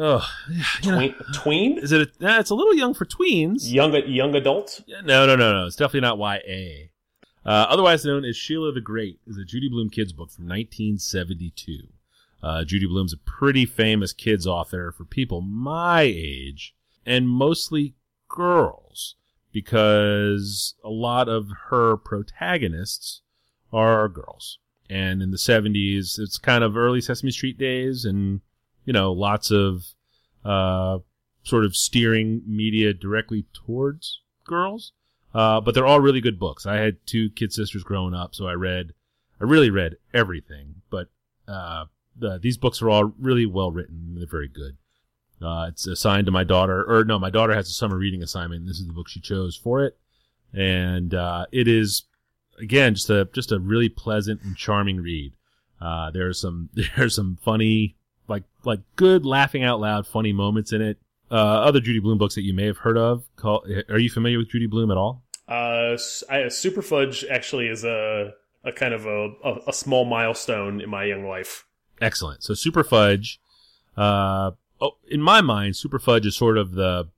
[0.02, 1.16] Oh, yeah, Tween?
[1.34, 1.78] tween?
[1.80, 2.10] is it?
[2.20, 3.70] A, nah, it's a little young for tweens.
[3.70, 4.82] Young young adult?
[4.88, 5.66] Yeah, No, no, no, no.
[5.66, 6.88] It's definitely not YA.
[7.46, 11.88] Uh, otherwise known as Sheila the Great, is a Judy Blume kids book from 1972.
[12.42, 17.96] Uh, Judy Blume's a pretty famous kids author for people my age, and mostly
[18.30, 19.16] girls,
[19.52, 23.22] because a lot of her protagonists
[23.74, 24.60] are girls.
[24.90, 28.42] And in the 70s, it's kind of early Sesame Street days, and
[28.90, 29.84] you know, lots of
[30.44, 30.98] uh,
[31.44, 34.94] sort of steering media directly towards girls.
[35.32, 36.66] Uh, but they're all really good books.
[36.66, 38.94] I had two kid sisters growing up, so I read,
[39.40, 40.82] I really read everything.
[40.90, 41.10] But
[41.48, 41.86] uh,
[42.18, 44.16] the, these books are all really well written.
[44.18, 44.78] They're very good.
[45.40, 48.62] Uh, it's assigned to my daughter, or no, my daughter has a summer reading assignment.
[48.62, 50.00] And this is the book she chose for it,
[50.52, 52.06] and uh, it is
[52.60, 55.34] again just a just a really pleasant and charming read.
[55.80, 57.96] Uh, there's some there's some funny
[58.30, 60.98] like like good laughing out loud funny moments in it.
[61.32, 63.24] Uh, other Judy Blume books that you may have heard of.
[63.36, 65.24] Call, are you familiar with Judy Blume at all?
[65.48, 65.98] Uh,
[66.30, 71.06] I, Superfudge actually is a a kind of a, a, a small milestone in my
[71.06, 71.66] young life.
[72.02, 72.44] Excellent.
[72.44, 73.38] So Superfudge,
[73.98, 77.10] uh, oh, in my mind, Superfudge is sort of the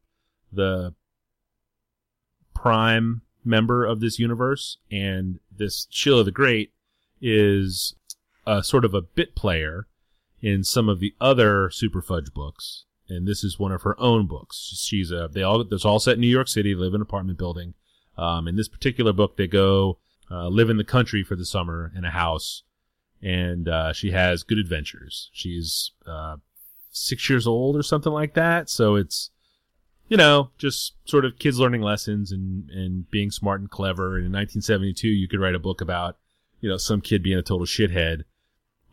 [0.52, 0.94] the
[2.54, 6.74] prime member of this universe, and this Sheila the Great
[7.22, 7.96] is
[8.46, 9.88] a sort of a bit player
[10.42, 14.74] in some of the other Superfudge books, and this is one of her own books.
[14.82, 16.74] She's a they all it's all set in New York City.
[16.74, 17.74] They live in an apartment building.
[18.18, 20.00] Um, in this particular book, they go
[20.30, 22.64] uh, live in the country for the summer in a house,
[23.22, 25.30] and uh, she has good adventures.
[25.34, 26.38] She's uh,
[26.92, 29.30] six years old or something like that, so it's
[30.08, 34.18] you know just sort of kids learning lessons and and being smart and clever.
[34.18, 36.18] And in 1972, you could write a book about
[36.60, 38.24] you know some kid being a total shithead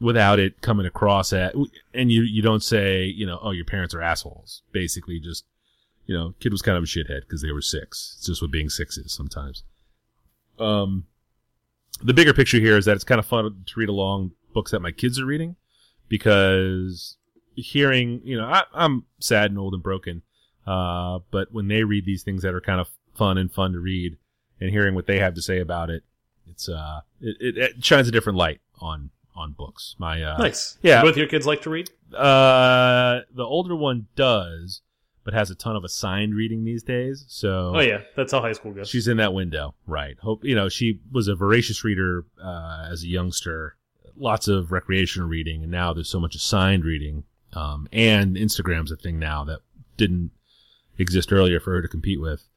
[0.01, 1.55] without it coming across at
[1.93, 4.63] and you you don't say you know oh your parents are assholes.
[4.73, 5.45] Basically just
[6.07, 8.15] you know kid was kind of a shithead because they were six.
[8.19, 9.63] It's just what being six is sometimes.
[10.59, 11.07] Um
[12.03, 14.81] the bigger picture here is that it's kind of fun to read along books that
[14.81, 15.57] my kids are reading
[16.09, 17.17] because
[17.55, 20.23] hearing you know I, i'm sad and old and broken
[20.67, 23.81] uh but when they read these things that are kind of fun and fun to
[23.81, 24.17] read
[24.61, 26.05] and hearing what they have to say about it
[26.49, 29.95] it's uh it, it, it shines a different light on on books.
[29.99, 30.77] My uh, Nice.
[30.83, 31.03] yeah.
[31.03, 31.89] Both your kids like to read?
[32.15, 34.81] uh, the older one does,
[35.25, 37.25] but has a ton of assigned reading these days.
[37.29, 38.89] So Oh yeah, that's how high school goes.
[38.89, 40.17] she's in that window, right?
[40.21, 43.77] Hope you know she was a voracious reader uh, as a youngster.
[44.17, 47.25] Lots of recreational reading, and now there's so much assigned reading.
[47.53, 49.61] Um, and Instagram's a thing now that
[49.97, 50.33] didn't
[50.99, 52.49] exist earlier for her to compete with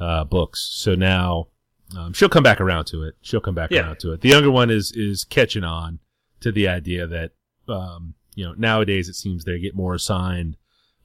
[0.00, 0.70] uh, books.
[0.72, 1.48] So now
[1.96, 3.14] um, she'll come back around to it.
[3.20, 3.82] She'll come back Yeah.
[3.82, 4.22] around to it.
[4.22, 5.98] The younger one is is catching on
[6.40, 7.32] to the idea that
[7.68, 10.56] um, you know nowadays it seems they get more assigned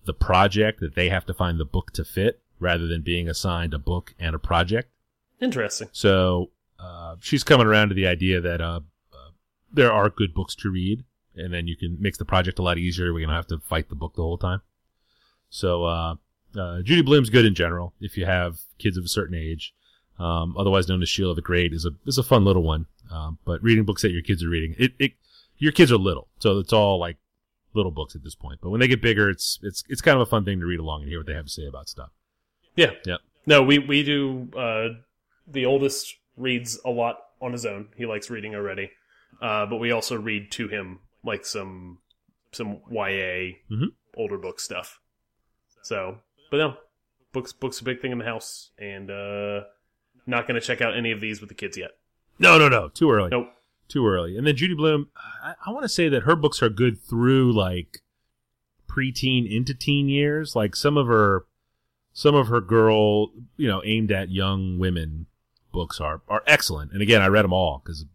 [0.05, 3.73] the project that they have to find the book to fit rather than being assigned
[3.73, 4.89] a book and a project.
[5.41, 5.89] Interesting.
[5.91, 8.81] So uh, she's coming around to the idea that uh,
[9.13, 9.31] uh,
[9.71, 11.03] there are good books to read,
[11.35, 13.13] and then you can makes the project a lot easier.
[13.13, 14.61] We're gonna have to fight the book the whole time.
[15.49, 16.15] So uh,
[16.57, 19.73] uh, Judy Blume's good in general if you have kids of a certain age.
[20.17, 22.85] Um, otherwise known as Sheila the Great is a is a fun little one.
[23.11, 25.11] Um, but reading books that your kids are reading, it, it
[25.57, 27.17] your kids are little, so it's all like
[27.73, 28.59] little books at this point.
[28.61, 30.79] But when they get bigger, it's it's it's kind of a fun thing to read
[30.79, 32.09] along and hear what they have to say about stuff.
[32.75, 32.91] Yeah.
[33.05, 33.17] yeah.
[33.45, 34.49] No, we we do.
[34.57, 34.89] Uh,
[35.47, 37.89] the oldest reads a lot on his own.
[37.95, 38.91] He likes reading already,
[39.41, 41.99] uh, but we also read to him like some
[42.51, 43.87] some YA Mhm.
[44.17, 44.99] older book stuff.
[45.83, 46.17] So,
[46.49, 46.77] but no,
[47.33, 49.61] books books a big thing in the house, and uh,
[50.25, 51.91] not going to check out any of these with the kids yet.
[52.39, 53.29] No, no, no, too early.
[53.29, 53.49] Nope.
[53.87, 54.37] Too early.
[54.37, 55.09] And then Judy Blume,
[55.43, 58.01] I, I want to say that her books are good through like
[58.87, 60.55] preteen into teen years.
[60.55, 61.45] Like some of her,
[62.13, 65.27] some of her girl, you know, aimed at young women
[65.71, 66.93] books are are excellent.
[66.93, 68.05] And again, I read them all because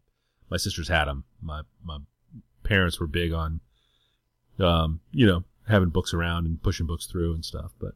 [0.50, 1.24] my sisters had them.
[1.40, 1.98] My my
[2.64, 3.60] parents were big on,
[4.58, 7.72] um, you know, having books around and pushing books through and stuff.
[7.78, 7.92] But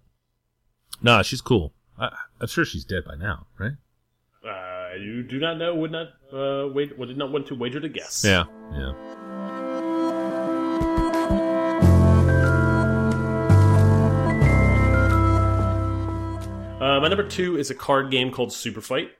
[1.03, 1.73] nah, she's cool.
[1.99, 3.73] I, I'm sure she's dead by now, right?
[4.97, 8.25] You do not know, would not uh, wait, would not want to wager to guess.
[8.25, 8.93] Yeah, yeah.
[16.81, 19.11] Uh, my number two is a card game called Super Fight.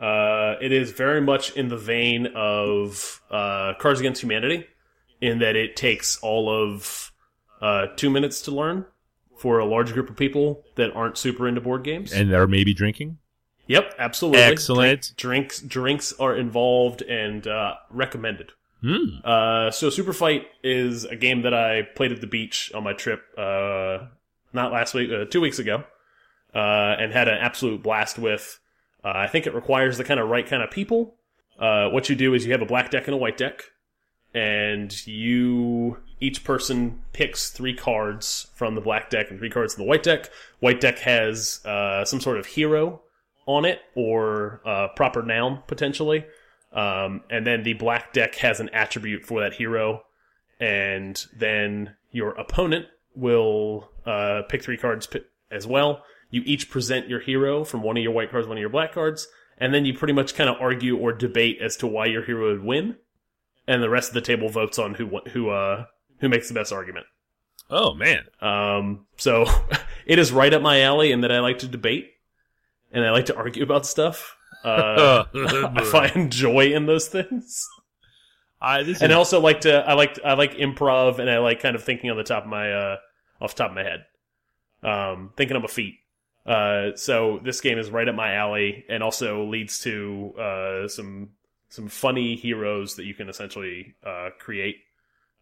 [0.00, 4.66] Uh, it is very much in the vein of uh, Cards Against Humanity,
[5.20, 7.12] in that it takes all of
[7.60, 8.86] uh, two minutes to learn
[9.36, 12.12] for a large group of people that aren't super into board games.
[12.12, 13.18] And they're maybe drinking.
[13.66, 14.42] Yep, absolutely.
[14.42, 15.12] Excellent.
[15.16, 18.52] Drink- drinks drinks are involved and uh, recommended.
[18.84, 19.24] Hmm.
[19.24, 22.92] Uh, so Super Fight is a game that I played at the beach on my
[22.92, 24.06] trip, uh,
[24.52, 25.84] not last week, uh, two weeks ago,
[26.54, 28.60] uh, and had an absolute blast with.
[29.02, 31.14] Uh, I think it requires the kind of right kind of people.
[31.58, 33.62] Uh, what you do is you have a black deck and a white deck,
[34.34, 39.84] and you each person picks three cards from the black deck and three cards from
[39.84, 40.28] the white deck.
[40.60, 43.00] White deck has uh, some sort of hero
[43.46, 46.24] on it or uh, proper noun potentially,
[46.72, 50.02] um, and then the black deck has an attribute for that hero,
[50.60, 55.08] and then your opponent will uh, pick three cards
[55.50, 56.02] as well.
[56.30, 58.92] You each present your hero from one of your white cards, one of your black
[58.92, 59.28] cards,
[59.58, 62.52] and then you pretty much kind of argue or debate as to why your hero
[62.52, 62.96] would win,
[63.68, 65.84] and the rest of the table votes on who who uh
[66.20, 67.06] who makes the best argument.
[67.70, 68.24] Oh man.
[68.40, 69.46] Um, so
[70.06, 72.10] it is right up my alley in that I like to debate
[72.94, 74.36] and I like to argue about stuff.
[74.64, 77.68] Uh, I find joy in those things,
[78.64, 81.60] I this and I also like to I like I like improv, and I like
[81.60, 82.96] kind of thinking on the top of my uh
[83.40, 84.06] off the top of my head,
[84.82, 85.96] um, thinking on my feet.
[86.46, 91.30] Uh, so this game is right up my alley, and also leads to uh some
[91.68, 94.76] some funny heroes that you can essentially uh create.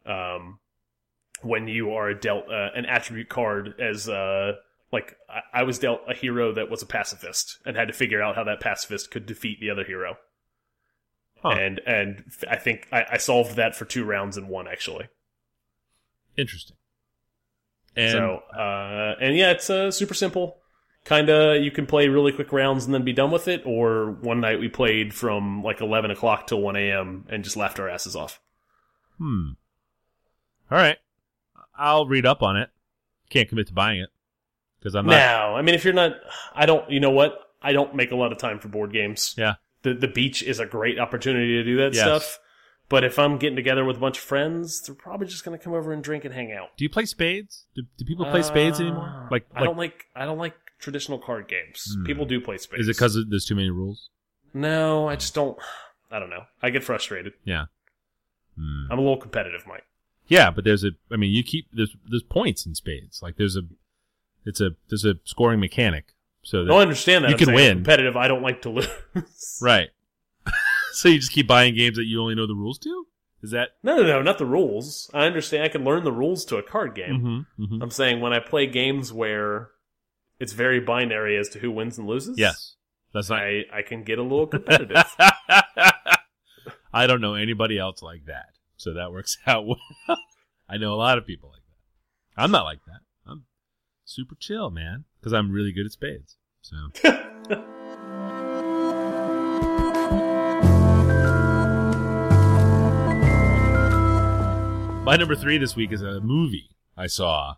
[0.05, 0.59] Um,
[1.43, 4.53] when you are dealt uh, an attribute card as uh
[4.93, 8.23] like I, I was dealt a hero that was a pacifist and had to figure
[8.23, 10.17] out how that pacifist could defeat the other hero.
[11.43, 11.57] Huh.
[11.59, 15.09] And and I think I, I solved that for two rounds in one actually.
[16.37, 16.77] interesting.
[17.97, 20.59] And so uh and yeah, it's uh super simple.
[21.05, 24.41] Kinda you can play really quick rounds and then be done with it, or one
[24.41, 28.15] night we played from like eleven o'clock till one AM and just laughed our asses
[28.15, 28.41] off.
[29.19, 29.51] hmm.
[30.71, 30.99] All right.
[31.77, 32.71] I'll read up on it.
[33.31, 34.11] Can't commit to buying it
[34.83, 35.13] because I'm not.
[35.13, 36.13] No, I mean if you're not,
[36.55, 36.91] I don't.
[36.91, 37.39] You know what?
[37.63, 39.35] I don't make a lot of time for board games.
[39.39, 39.55] Yeah.
[39.83, 42.03] the the beach is a great opportunity to do that Yes.
[42.03, 42.39] stuff.
[42.89, 45.63] But if I'm getting together with a bunch of friends, they're probably just going to
[45.65, 46.77] come over and drink and hang out.
[46.77, 47.65] Do you play spades?
[47.75, 49.29] Do, do people play spades Uh, anymore?
[49.31, 51.95] Like, I don't like I don't like traditional card games.
[51.97, 52.05] Hmm.
[52.05, 52.83] People do play spades.
[52.83, 54.11] is it because there's too many rules?
[54.53, 55.57] No, I just don't.
[56.11, 56.43] I don't know.
[56.63, 57.33] I get frustrated.
[57.45, 57.67] Yeah.
[58.59, 58.91] Hmm.
[58.91, 59.85] I'm a little competitive, Mike.
[60.27, 60.91] Yeah, but there's a.
[61.11, 63.23] I mean, you keep there's there's points in spades.
[63.23, 63.63] Like there's a,
[64.45, 66.15] it's a there's a scoring mechanic.
[66.43, 67.29] So that, I understand that.
[67.29, 67.77] You I'm can saying I'm win.
[67.79, 68.17] competitive.
[68.17, 68.89] I don't like to lose.
[69.63, 69.91] right.
[70.93, 73.07] so you just keep buying games that you only know the rules to.
[73.43, 73.71] Is that?
[73.83, 75.11] No, no, no, not the rules.
[75.13, 75.65] I understand.
[75.65, 77.47] I can learn the rules to a card game.
[77.59, 77.83] Mm-hmm, mm-hmm.
[77.83, 79.71] I'm saying when I play games where
[80.39, 82.39] it's very binary as to who wins and loses.
[82.39, 82.77] Yes,
[83.13, 83.41] that's not.
[83.41, 85.05] I I can get a little competitive.
[86.95, 89.79] I don't know anybody else like that, so that works out well.
[90.69, 92.43] I know a lot of people like that.
[92.43, 93.01] I'm not like that.
[94.15, 96.37] Super chill, man, because I'm really good at spades.
[96.61, 96.77] So
[105.03, 107.55] my number three this week is a movie I saw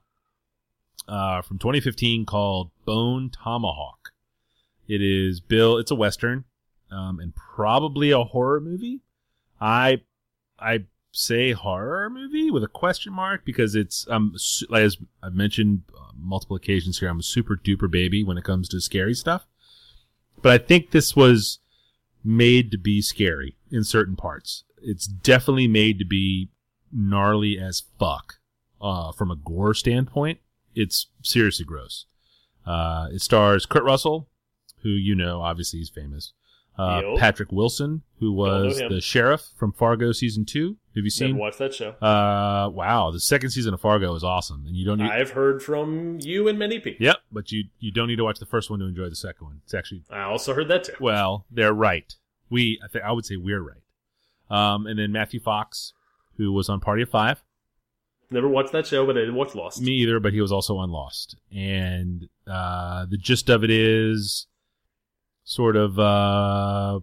[1.09, 4.13] uh, from 2015 called Bone Tomahawk.
[4.87, 5.77] It is Bill.
[5.77, 6.45] It's a western,
[6.89, 9.01] um, and probably a horror movie.
[9.61, 10.03] I
[10.61, 14.35] I say horror movie with a question mark because it's um
[14.75, 17.09] as I've mentioned uh, multiple occasions here.
[17.09, 19.47] I'm a super duper baby when it comes to scary stuff,
[20.43, 21.61] but I think this was
[22.25, 24.65] made to be scary in certain parts.
[24.83, 26.51] It's definitely made to be
[26.93, 28.35] gnarly as fuck
[28.81, 30.41] uh, from a gore standpoint.
[30.75, 32.07] It's seriously gross.
[32.67, 34.29] Uh, it stars Kurt Russell,
[34.83, 36.33] who you know, obviously he's famous.
[36.77, 37.03] Uh.
[37.19, 40.77] Patrick Wilson, who was the sheriff from Fargo season two.
[40.95, 41.37] Have you seen?
[41.37, 41.91] watched that show.
[41.91, 44.99] Uh, wow, the second season of Fargo is awesome, and you don't.
[44.99, 47.05] Need, I've heard from you and many people.
[47.05, 49.47] yep, but you you don't need to watch the first one to enjoy the second
[49.47, 49.61] one.
[49.65, 50.93] It's actually I also heard that too.
[51.01, 52.15] well, they're right.
[52.49, 53.83] We, I think, I would say we're right.
[54.51, 55.95] Um, and then Matthew Fox,
[56.37, 57.43] who was on Party of Five.
[58.31, 59.81] Never watched that show, but I did watch Lost.
[59.81, 61.37] Me either, but he was also on Lost.
[61.55, 64.47] And uh, the gist of it is
[65.45, 67.01] sort of uh,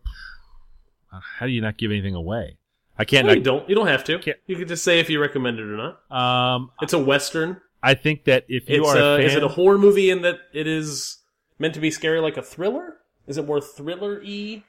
[1.09, 2.57] how do you not give anything away?
[3.01, 3.25] I can't.
[3.25, 3.67] No, you don't.
[3.67, 4.19] You don't have to.
[4.19, 6.11] Can't- You could just say if you recommend it or not.
[6.55, 7.59] um, It's a western.
[7.81, 10.11] I think that if you It's are a uh, fan, is it a horror movie
[10.11, 11.17] in that it is
[11.57, 12.97] meant to be scary like a thriller?
[13.25, 14.63] Is it more thriller y?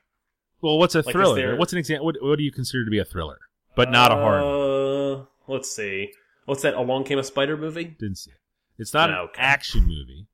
[0.63, 1.37] well, what's a like, thriller?
[1.37, 2.07] there- What's an example?
[2.07, 3.39] What, what do you consider to be a thriller,
[3.77, 4.41] but not a horror?
[4.41, 6.13] Uh, let's see.
[6.47, 6.73] What's that?
[6.75, 7.85] Along Came a Spider movie?
[7.85, 8.39] Didn't see it.
[8.79, 9.43] It's not No, an okay.
[9.43, 10.27] action movie,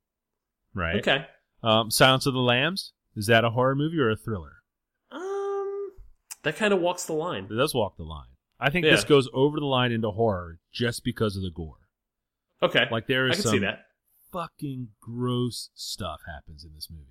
[0.73, 0.97] right?
[0.97, 1.27] Okay.
[1.65, 4.58] Um, Silence of the Lambs is that a horror movie or a thriller?
[6.43, 7.45] That kind of walks the line.
[7.51, 8.29] It does walk the line.
[8.61, 8.93] I think Yeah.
[8.93, 11.89] this goes over the line into horror just because of the gore.
[12.63, 12.87] Okay.
[12.91, 13.87] Like there is I can some see that.
[14.33, 17.05] fucking gross stuff happens in this movie.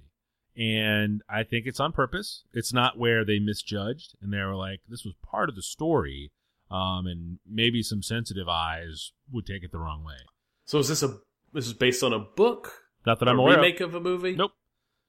[0.58, 2.44] And I think it's on purpose.
[2.54, 6.32] It's not where they misjudged and they were like, this was part of the story.
[6.70, 10.18] um, and maybe some sensitive eyes would take it the wrong way.
[10.66, 11.18] So is this a
[11.54, 12.74] this is based on a book?
[13.06, 13.96] Not that I'm a aware remake of.
[13.96, 14.36] of a movie?
[14.36, 14.52] Nope.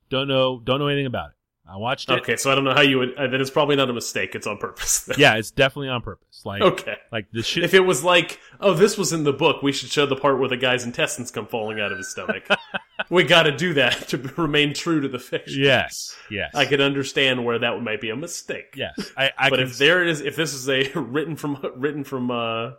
[0.08, 0.60] Don't know.
[0.62, 1.36] Don't know anything about it.
[1.70, 2.20] I watched it.
[2.20, 3.14] Okay, so I don't know how you would.
[3.14, 4.34] Uh, then it's probably not a mistake.
[4.34, 5.08] It's on purpose.
[5.18, 6.42] Yeah, it's definitely on purpose.
[6.44, 6.96] Like, Okay.
[7.12, 7.64] like this shit.
[7.64, 10.38] If it was like, oh, this was in the book, we should show the part
[10.38, 12.48] where the guy's intestines come falling out of his stomach.
[13.10, 15.62] we got to do that to remain true to the fiction.
[15.62, 18.74] yes, yes, I could understand where that might be a mistake.
[18.76, 19.32] Yes, I.
[19.36, 22.72] I but if there is, if this is a written from written from uh,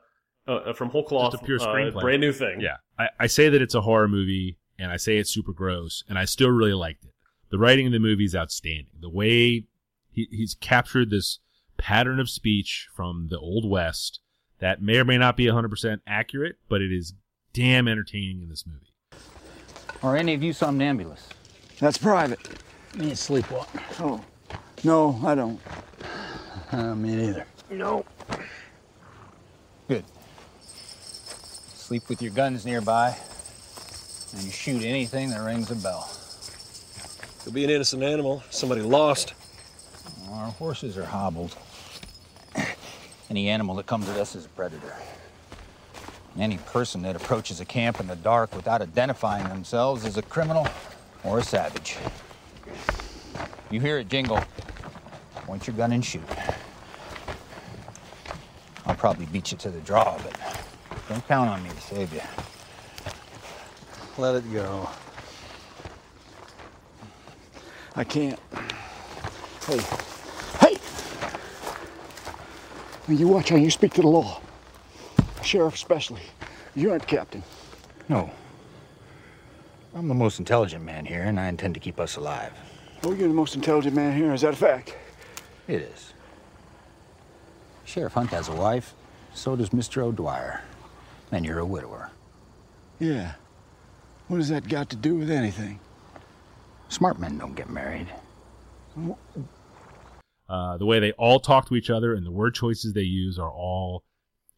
[0.47, 2.61] uh from whole cloth, Just a pure uh, brand new thing.
[2.61, 6.03] Yeah, I, I say that it's a horror movie, and I say it's super gross,
[6.09, 7.11] and I still really liked it.
[7.49, 8.93] The writing in the movie is outstanding.
[8.99, 9.65] The way
[10.11, 11.39] he, he's captured this
[11.77, 14.19] pattern of speech from the Old West
[14.59, 17.13] that may or may not be 100% accurate, but it is
[17.53, 18.91] damn entertaining in this movie.
[20.03, 21.29] Are any of you somnambulists?
[21.79, 22.39] That's private.
[22.95, 23.67] Me sleepwalk.
[23.99, 24.23] Oh,
[24.83, 25.59] no, I don't.
[26.71, 27.47] Uh, me neither.
[27.71, 28.05] No.
[29.87, 30.05] Good.
[31.73, 33.17] Sleep with your guns nearby,
[34.33, 36.08] and you shoot anything that rings a bell.
[37.49, 39.33] Could be an innocent animal, somebody lost.
[40.29, 41.55] Our horses are hobbled.
[43.31, 44.93] Any animal that comes at us is a predator.
[46.37, 50.67] Any person that approaches a camp in the dark without identifying themselves is a criminal
[51.23, 51.97] or a savage.
[53.71, 54.43] You hear it jingle,
[55.47, 56.21] point your gun and shoot.
[58.85, 60.37] I'll probably beat you to the draw, but
[61.09, 62.21] don't count on me to save you.
[64.19, 64.87] Let it go.
[67.99, 68.39] I can't.
[69.67, 69.77] Hey,
[70.61, 70.77] hey!
[73.13, 74.39] You watch how you speak to the law.
[75.43, 76.21] Sheriff, especially.
[76.75, 77.43] You aren't captain.
[78.07, 78.31] No.
[79.93, 82.53] I'm the most intelligent man here, and I intend to keep us alive.
[83.03, 84.33] Oh, you're the most intelligent man here.
[84.33, 84.95] Is that a fact?
[85.67, 86.13] It is.
[87.83, 88.93] Sheriff Hunt has a wife,
[89.33, 90.03] so does Mr.
[90.03, 90.61] O'Dwyer.
[91.33, 92.11] And you're a widower.
[92.97, 93.33] Yeah.
[94.29, 95.81] What has that got to do with anything?
[96.89, 98.07] Smart men don't get married.
[100.49, 103.37] Uh, the way they all talk to each other and the word choices they use
[103.37, 104.03] are all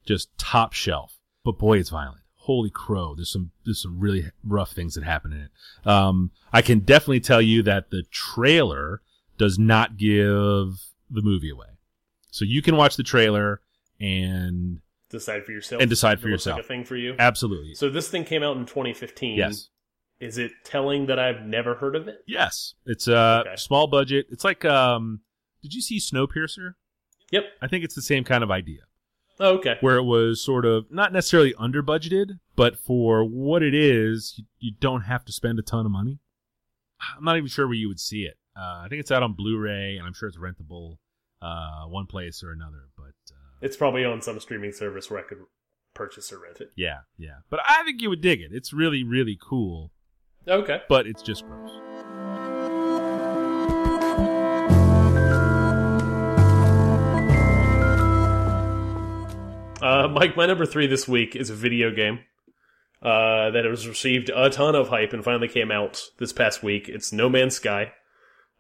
[0.06, 1.18] just top shelf.
[1.44, 2.22] But boy, it's violent.
[2.36, 3.14] Holy crow!
[3.14, 5.88] There's some there's some really rough things that happen in it.
[5.88, 9.02] Um, I can definitely tell you that the trailer
[9.38, 11.68] does not give the movie away,
[12.32, 13.62] so you can watch the trailer
[14.00, 15.82] and Decide for yourself.
[15.82, 16.58] And decide for If it looks yourself.
[16.58, 17.16] Like a thing for you.
[17.20, 19.38] absolutely So this thing came out in 2015.
[19.38, 19.70] yes,
[20.22, 22.24] Is it telling that I've never heard of it?
[22.28, 22.76] yes.
[22.86, 23.56] It's a Okay.
[23.58, 24.28] small budget.
[24.30, 25.22] It's like um,
[25.62, 26.76] did you see Snowpiercer?
[27.32, 27.44] Yep.
[27.62, 28.82] I think it's the same kind of idea.
[29.40, 29.78] Oh, okay.
[29.82, 34.44] where it was sort of not necessarily under budgeted, but for what it is, you,
[34.60, 36.20] you don't have to spend a ton of money.
[37.18, 38.38] I'm not even sure where you would see it.
[38.56, 40.98] Uh, I think it's out on Blu-ray, and I'm sure it's rentable
[41.42, 42.90] uh, one place or another.
[42.96, 45.40] But uh, It's probably on some streaming service where I could
[45.96, 46.72] purchase or rent it.
[46.76, 47.38] yeah, yeah.
[47.50, 48.52] But I think you would dig it.
[48.54, 49.92] It's really, really cool,
[50.48, 50.82] Okay.
[50.90, 51.70] but it's just gross.
[59.82, 62.20] Uh, Mike, my number three this week is a video game
[63.02, 66.88] uh, that has received a ton of hype and finally came out this past week.
[66.88, 67.92] It's No Man's Sky.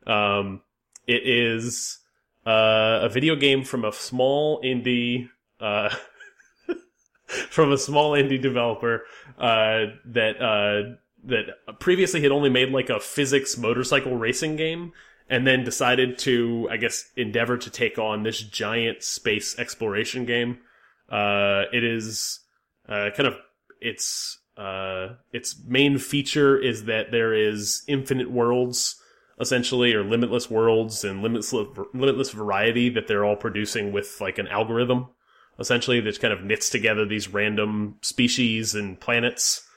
[0.07, 0.61] Um,
[1.05, 1.99] it is
[2.45, 5.93] uh, a video game from a small indie, uh,
[7.25, 9.03] from a small indie developer
[9.37, 14.93] uh, that uh, that previously had only made like a physics motorcycle racing game,
[15.29, 20.59] and then decided to, I guess, endeavor to take on this giant space exploration game.
[21.09, 22.39] Uh, it is
[22.87, 23.37] uh, kind of
[23.79, 29.01] its uh, its main feature is that there is infinite worlds,
[29.39, 31.53] essentially, or limitless worlds and limitless
[31.93, 35.07] limitless variety that they're all producing with like an algorithm,
[35.59, 39.67] essentially that kind of knits together these random species and planets.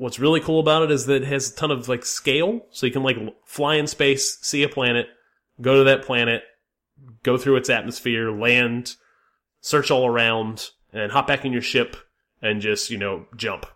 [0.00, 2.86] What's really cool about it is that it has a ton of like scale, so
[2.86, 5.08] you can like fly in space, see a planet,
[5.60, 6.42] go to that planet,
[7.22, 8.94] go through its atmosphere, land
[9.60, 11.96] search all around, and hop back in your ship
[12.40, 13.66] and just you know jump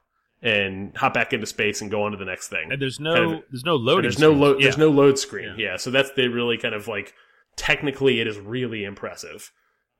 [0.41, 2.73] and hop back into space and go on to the next thing.
[2.73, 4.03] And there's no Kind of- there's no loading.
[4.03, 4.63] there's no load.
[4.63, 5.55] There's no load screen.
[5.59, 5.73] Yeah.
[5.73, 5.77] Yeah.
[5.77, 7.13] so that's the really kind of like
[7.57, 9.53] technically it is really impressive.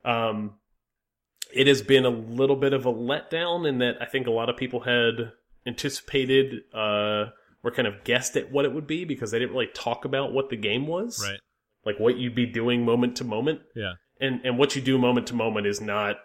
[0.07, 0.55] Um,
[1.53, 4.49] it has been a little bit of a letdown in that I think a lot
[4.49, 5.33] of people had
[5.67, 7.27] anticipated uh
[7.63, 10.33] or kind of guessed at what it would be because they didn't really talk about
[10.35, 11.41] what the game was, right.
[11.87, 13.95] like what you'd be doing moment to moment Yeah.
[14.21, 16.17] and and what you do moment to moment is not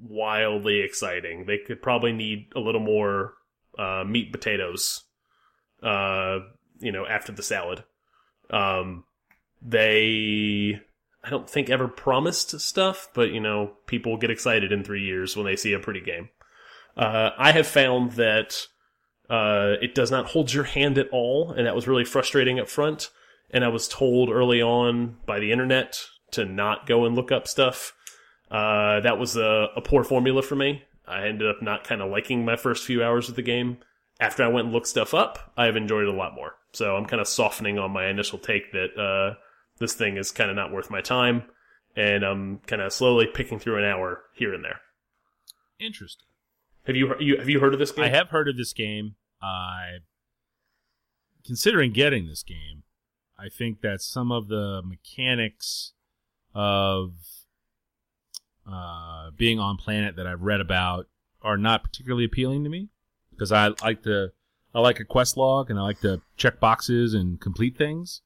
[0.00, 1.44] wildly exciting.
[1.46, 3.34] They could probably need a little more
[3.78, 5.04] uh, meat potatoes,
[5.82, 6.38] uh,
[6.78, 7.84] you know, after the salad.
[8.50, 9.04] Um,
[9.62, 10.80] they
[11.24, 15.36] I don't think ever promised stuff, but you know, people get excited in three years
[15.36, 16.28] when they see a pretty game.
[16.96, 18.66] Uh, I have found that
[19.28, 22.68] uh, it does not hold your hand at all, and that was really frustrating up
[22.68, 23.10] front.
[23.50, 26.00] And I was told early on by the internet
[26.32, 27.92] to not go and look up stuff.
[28.50, 30.82] Uh, that was a, a poor formula for me.
[31.06, 33.78] I ended up not kind of liking my first few hours of the game.
[34.18, 36.54] After I went and looked stuff up, I have enjoyed it a lot more.
[36.72, 39.36] So I'm kind of softening on my initial take that uh,
[39.78, 41.44] this thing is kind of not worth my time,
[41.94, 44.80] and I'm kind of slowly picking through an hour here and there.
[45.78, 46.26] Interesting.
[46.86, 48.04] Have you, you have you heard of this game?
[48.04, 49.16] I have heard of this game.
[49.42, 49.98] I
[51.44, 52.82] considering getting this game.
[53.38, 55.92] I think that some of the mechanics
[56.54, 57.12] of
[58.70, 61.06] uh, being on planet that I've read about
[61.42, 62.88] are not particularly appealing to me
[63.30, 64.32] because I like to
[64.74, 68.22] I like a quest log and I like to check boxes and complete things.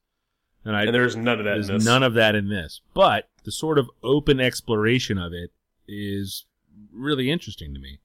[0.65, 1.55] And I and there's none of that.
[1.55, 1.85] there's in this.
[1.85, 2.81] none of that in this.
[2.95, 5.51] But the sort of open exploration of it
[5.89, 6.45] is
[6.93, 8.01] really interesting to me.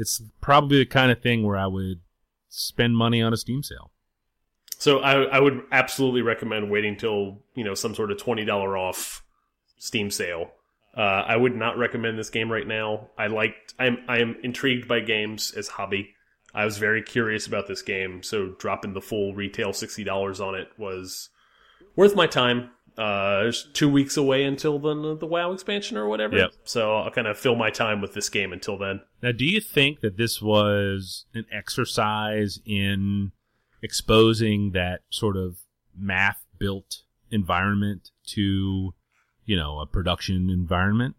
[0.00, 2.00] It's probably the kind of thing where I would
[2.48, 3.90] spend money on a Steam sale.
[4.78, 8.78] So I, I would absolutely recommend waiting till you know some sort of twenty dollar
[8.78, 9.22] off
[9.76, 10.50] Steam sale.
[10.96, 13.08] Uh, I would not recommend this game right now.
[13.18, 13.74] I liked.
[13.78, 16.14] I'm I am intrigued by games as hobby.
[16.54, 20.54] I was very curious about this game, so dropping the full retail sixty dollars on
[20.54, 21.28] it was
[21.94, 22.70] worth my time.
[22.96, 26.36] Uh, there's two weeks away until the the WoW expansion or whatever.
[26.36, 26.52] Yep.
[26.64, 29.00] So I'll kind of fill my time with this game until then.
[29.22, 33.32] Now, do you think that this was an exercise in
[33.82, 35.58] exposing that sort of
[35.96, 38.94] math built environment to,
[39.44, 41.16] you know, a production environment?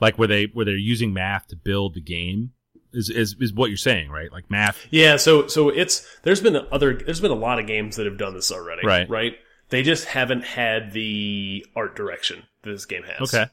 [0.00, 2.52] Like where they where they're using math to build the game
[2.92, 4.32] is is is what you're saying, right?
[4.32, 7.96] Like math Yeah, so so it's there's been other there's been a lot of games
[7.96, 9.08] that have done this already, Right.
[9.08, 9.34] Right.
[9.72, 13.34] They just haven't had the art direction that this game has.
[13.34, 13.50] Okay.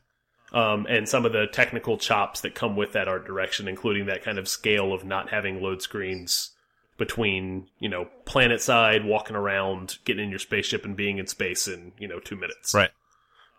[0.52, 4.22] Um, and some of the technical chops that come with that art direction, including that
[4.22, 6.52] kind of scale of not having load screens
[6.98, 11.70] between, you know, planet side, walking around, getting in your spaceship and being in space
[11.70, 12.74] in, you know, two minutes.
[12.74, 12.92] Right.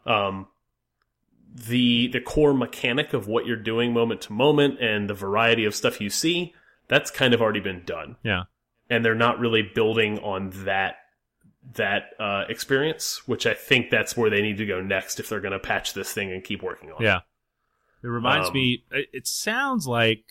[0.05, 0.47] Um,
[1.55, 5.75] the the core mechanic of what you're doing moment to moment and the variety of
[5.75, 6.53] stuff you see,
[6.89, 8.17] that's kind of already been done.
[8.23, 8.43] Yeah.
[8.91, 10.97] And they're not really building on that
[11.75, 15.41] that uh, experience, which I think that's where they need to go next if they're
[15.41, 17.05] going to patch this thing and keep working on it.
[17.05, 17.21] Yeah.
[18.03, 20.25] It reminds Um, me, it, it sounds like,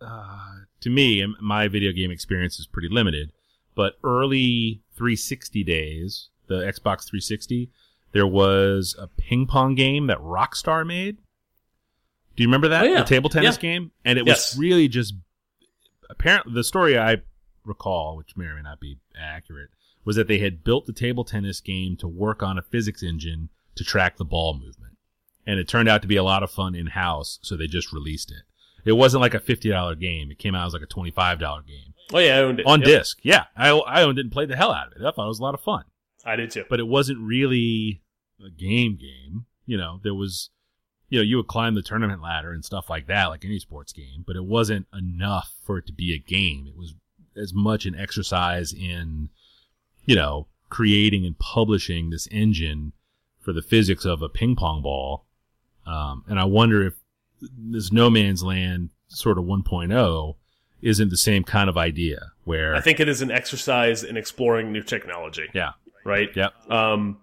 [0.00, 0.38] uh,
[0.80, 3.30] to me, my video game experience is pretty limited,
[3.76, 7.70] but early 360 days, the Xbox 360,
[8.12, 11.18] there was a ping pong game that Rockstar made.
[12.36, 12.82] Do you remember that?
[12.84, 12.98] Oh, yeah.
[13.02, 13.60] The table tennis Yeah.
[13.62, 13.92] game?
[14.04, 14.52] And it Yes.
[14.54, 15.14] was really just,
[16.10, 17.18] apparently, the story I
[17.64, 19.70] recall, which may or may not be accurate,
[20.04, 23.48] was that they had built the table tennis game to work on a physics engine
[23.74, 24.96] to track the ball movement
[25.46, 27.92] and it turned out to be a lot of fun in house, so they just
[27.92, 28.44] released it.
[28.86, 31.38] It wasn't like a fifty dollar game; it came out as like a twenty five
[31.38, 32.86] dollar game Oh yeah, I owned it on Yep.
[32.86, 33.18] disc.
[33.22, 35.04] Yeah, I I owned it and played the hell out of it.
[35.04, 35.84] I thought it was a lot of fun,
[36.24, 36.64] I did too.
[36.70, 38.02] but it wasn't really
[38.44, 39.46] a game game.
[39.66, 40.50] You know, there was,
[41.08, 43.92] you know, you would climb the tournament ladder and stuff like that, like any sports
[43.92, 46.66] game, but it wasn't enough for it to be a game.
[46.66, 46.94] It was
[47.36, 49.30] as much an exercise in,
[50.04, 52.92] you know, creating and publishing this engine
[53.40, 55.24] for the physics of a ping pong ball.
[55.86, 56.94] Um, and I wonder if
[57.40, 60.34] this No Man's Land sort of 1.0
[60.82, 64.72] isn't the same kind of idea where I think it is an exercise in exploring
[64.72, 65.48] new technology.
[65.54, 65.72] yeah,
[66.04, 66.28] Right.
[66.34, 67.18] yep, Um,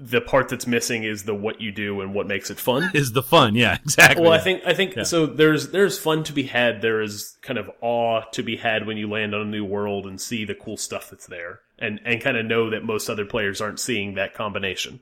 [0.00, 2.90] the part that's missing is the what you do and what makes it fun.
[2.94, 3.54] is the fun.
[3.56, 4.22] Yeah, exactly.
[4.22, 5.02] Well, I think I think Yeah.
[5.02, 5.26] so.
[5.26, 6.82] There's there's fun to be had.
[6.82, 10.06] There is kind of awe to be had when you land on a new world
[10.06, 13.24] and see the cool stuff that's there, and and kind of know that most other
[13.24, 15.00] players aren't seeing that combination.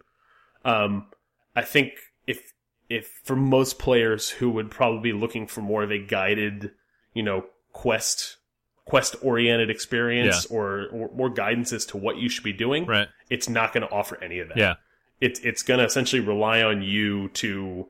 [0.65, 1.07] Um,
[1.55, 1.95] I think
[2.27, 2.53] if
[2.89, 6.73] if for most players who would probably be looking for more of a guided,
[7.15, 8.37] you know, quest
[8.85, 13.09] quest oriented experience or, or more guidance as to what you should be doing, right.
[13.29, 14.75] it's not going to offer any of that Yeah,
[15.21, 17.87] it's it's going to essentially rely on you to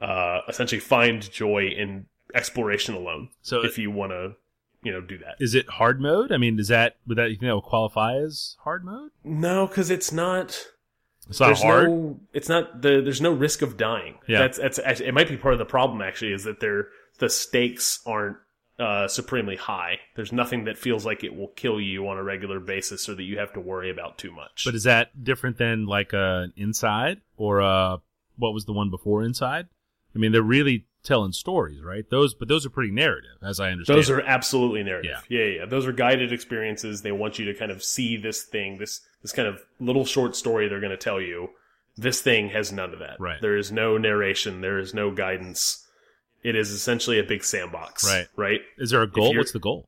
[0.00, 3.28] uh, essentially find joy in exploration alone.
[3.42, 4.34] So if you want to,
[4.82, 5.36] you know, do that.
[5.38, 6.32] is it hard mode?
[6.32, 9.10] I mean, does that would that you think that would qualify as hard mode?
[9.24, 10.66] No, because it's not.
[11.28, 11.88] It's not there's hard.
[11.88, 12.20] no.
[12.32, 13.00] It's not the.
[13.02, 14.18] There's no risk of dying.
[14.26, 14.38] Yeah.
[14.40, 15.14] That's that's actually, it.
[15.14, 16.02] Might be part of the problem.
[16.02, 18.38] Actually, is that there the stakes aren't
[18.78, 19.98] uh, supremely high.
[20.16, 23.22] There's nothing that feels like it will kill you on a regular basis, or that
[23.22, 24.62] you have to worry about too much.
[24.64, 27.98] But is that different than like uh, an Inside or uh,
[28.36, 29.68] what was the one before Inside?
[30.14, 32.08] I mean, they're really telling stories, right?
[32.10, 33.98] Those, but those are pretty narrative, as I understand.
[33.98, 35.22] Those are absolutely narrative.
[35.28, 35.38] Yeah.
[35.38, 35.58] Yeah.
[35.60, 35.64] yeah.
[35.66, 37.02] Those are guided experiences.
[37.02, 40.34] They want you to kind of see this thing, this this kind of little short
[40.36, 41.50] story they're going to tell you,
[41.96, 43.20] This thing has none of that.
[43.20, 43.40] Right.
[43.40, 44.60] There is no narration.
[44.60, 45.86] There is no guidance.
[46.42, 48.04] It is essentially a big sandbox.
[48.04, 48.26] Right.
[48.36, 48.60] Right.
[48.78, 49.36] Is there a goal?
[49.36, 49.86] What's the goal?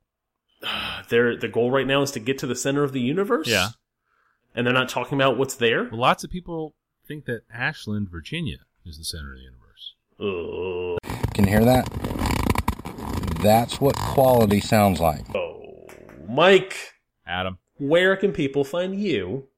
[1.08, 3.48] There, the goal right now is to get to the center of the universe.
[3.48, 3.70] Yeah.
[4.54, 5.84] And they're not talking about what's there.
[5.90, 6.74] Well, lots of people
[7.06, 9.94] think that Ashland, Virginia, is the center of the universe.
[10.20, 11.01] Ugh.
[11.34, 11.88] Can you hear that?
[13.42, 15.24] That's what quality sounds like.
[15.34, 15.86] Oh,
[16.28, 16.92] Mike,
[17.26, 19.48] Adam, where can people find you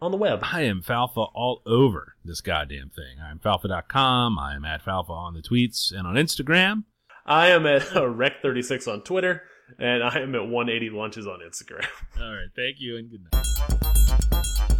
[0.00, 0.40] on the web?
[0.42, 3.18] I am Falfa all over this goddamn thing.
[3.22, 4.38] I'm Falfa.com.
[4.38, 6.84] I am at Falfa on the tweets and on Instagram.
[7.26, 9.42] I am at uh, Rec36 on Twitter,
[9.78, 11.86] and I am at 180 Lunches on Instagram.
[12.20, 12.48] All right.
[12.56, 14.78] Thank you and good night.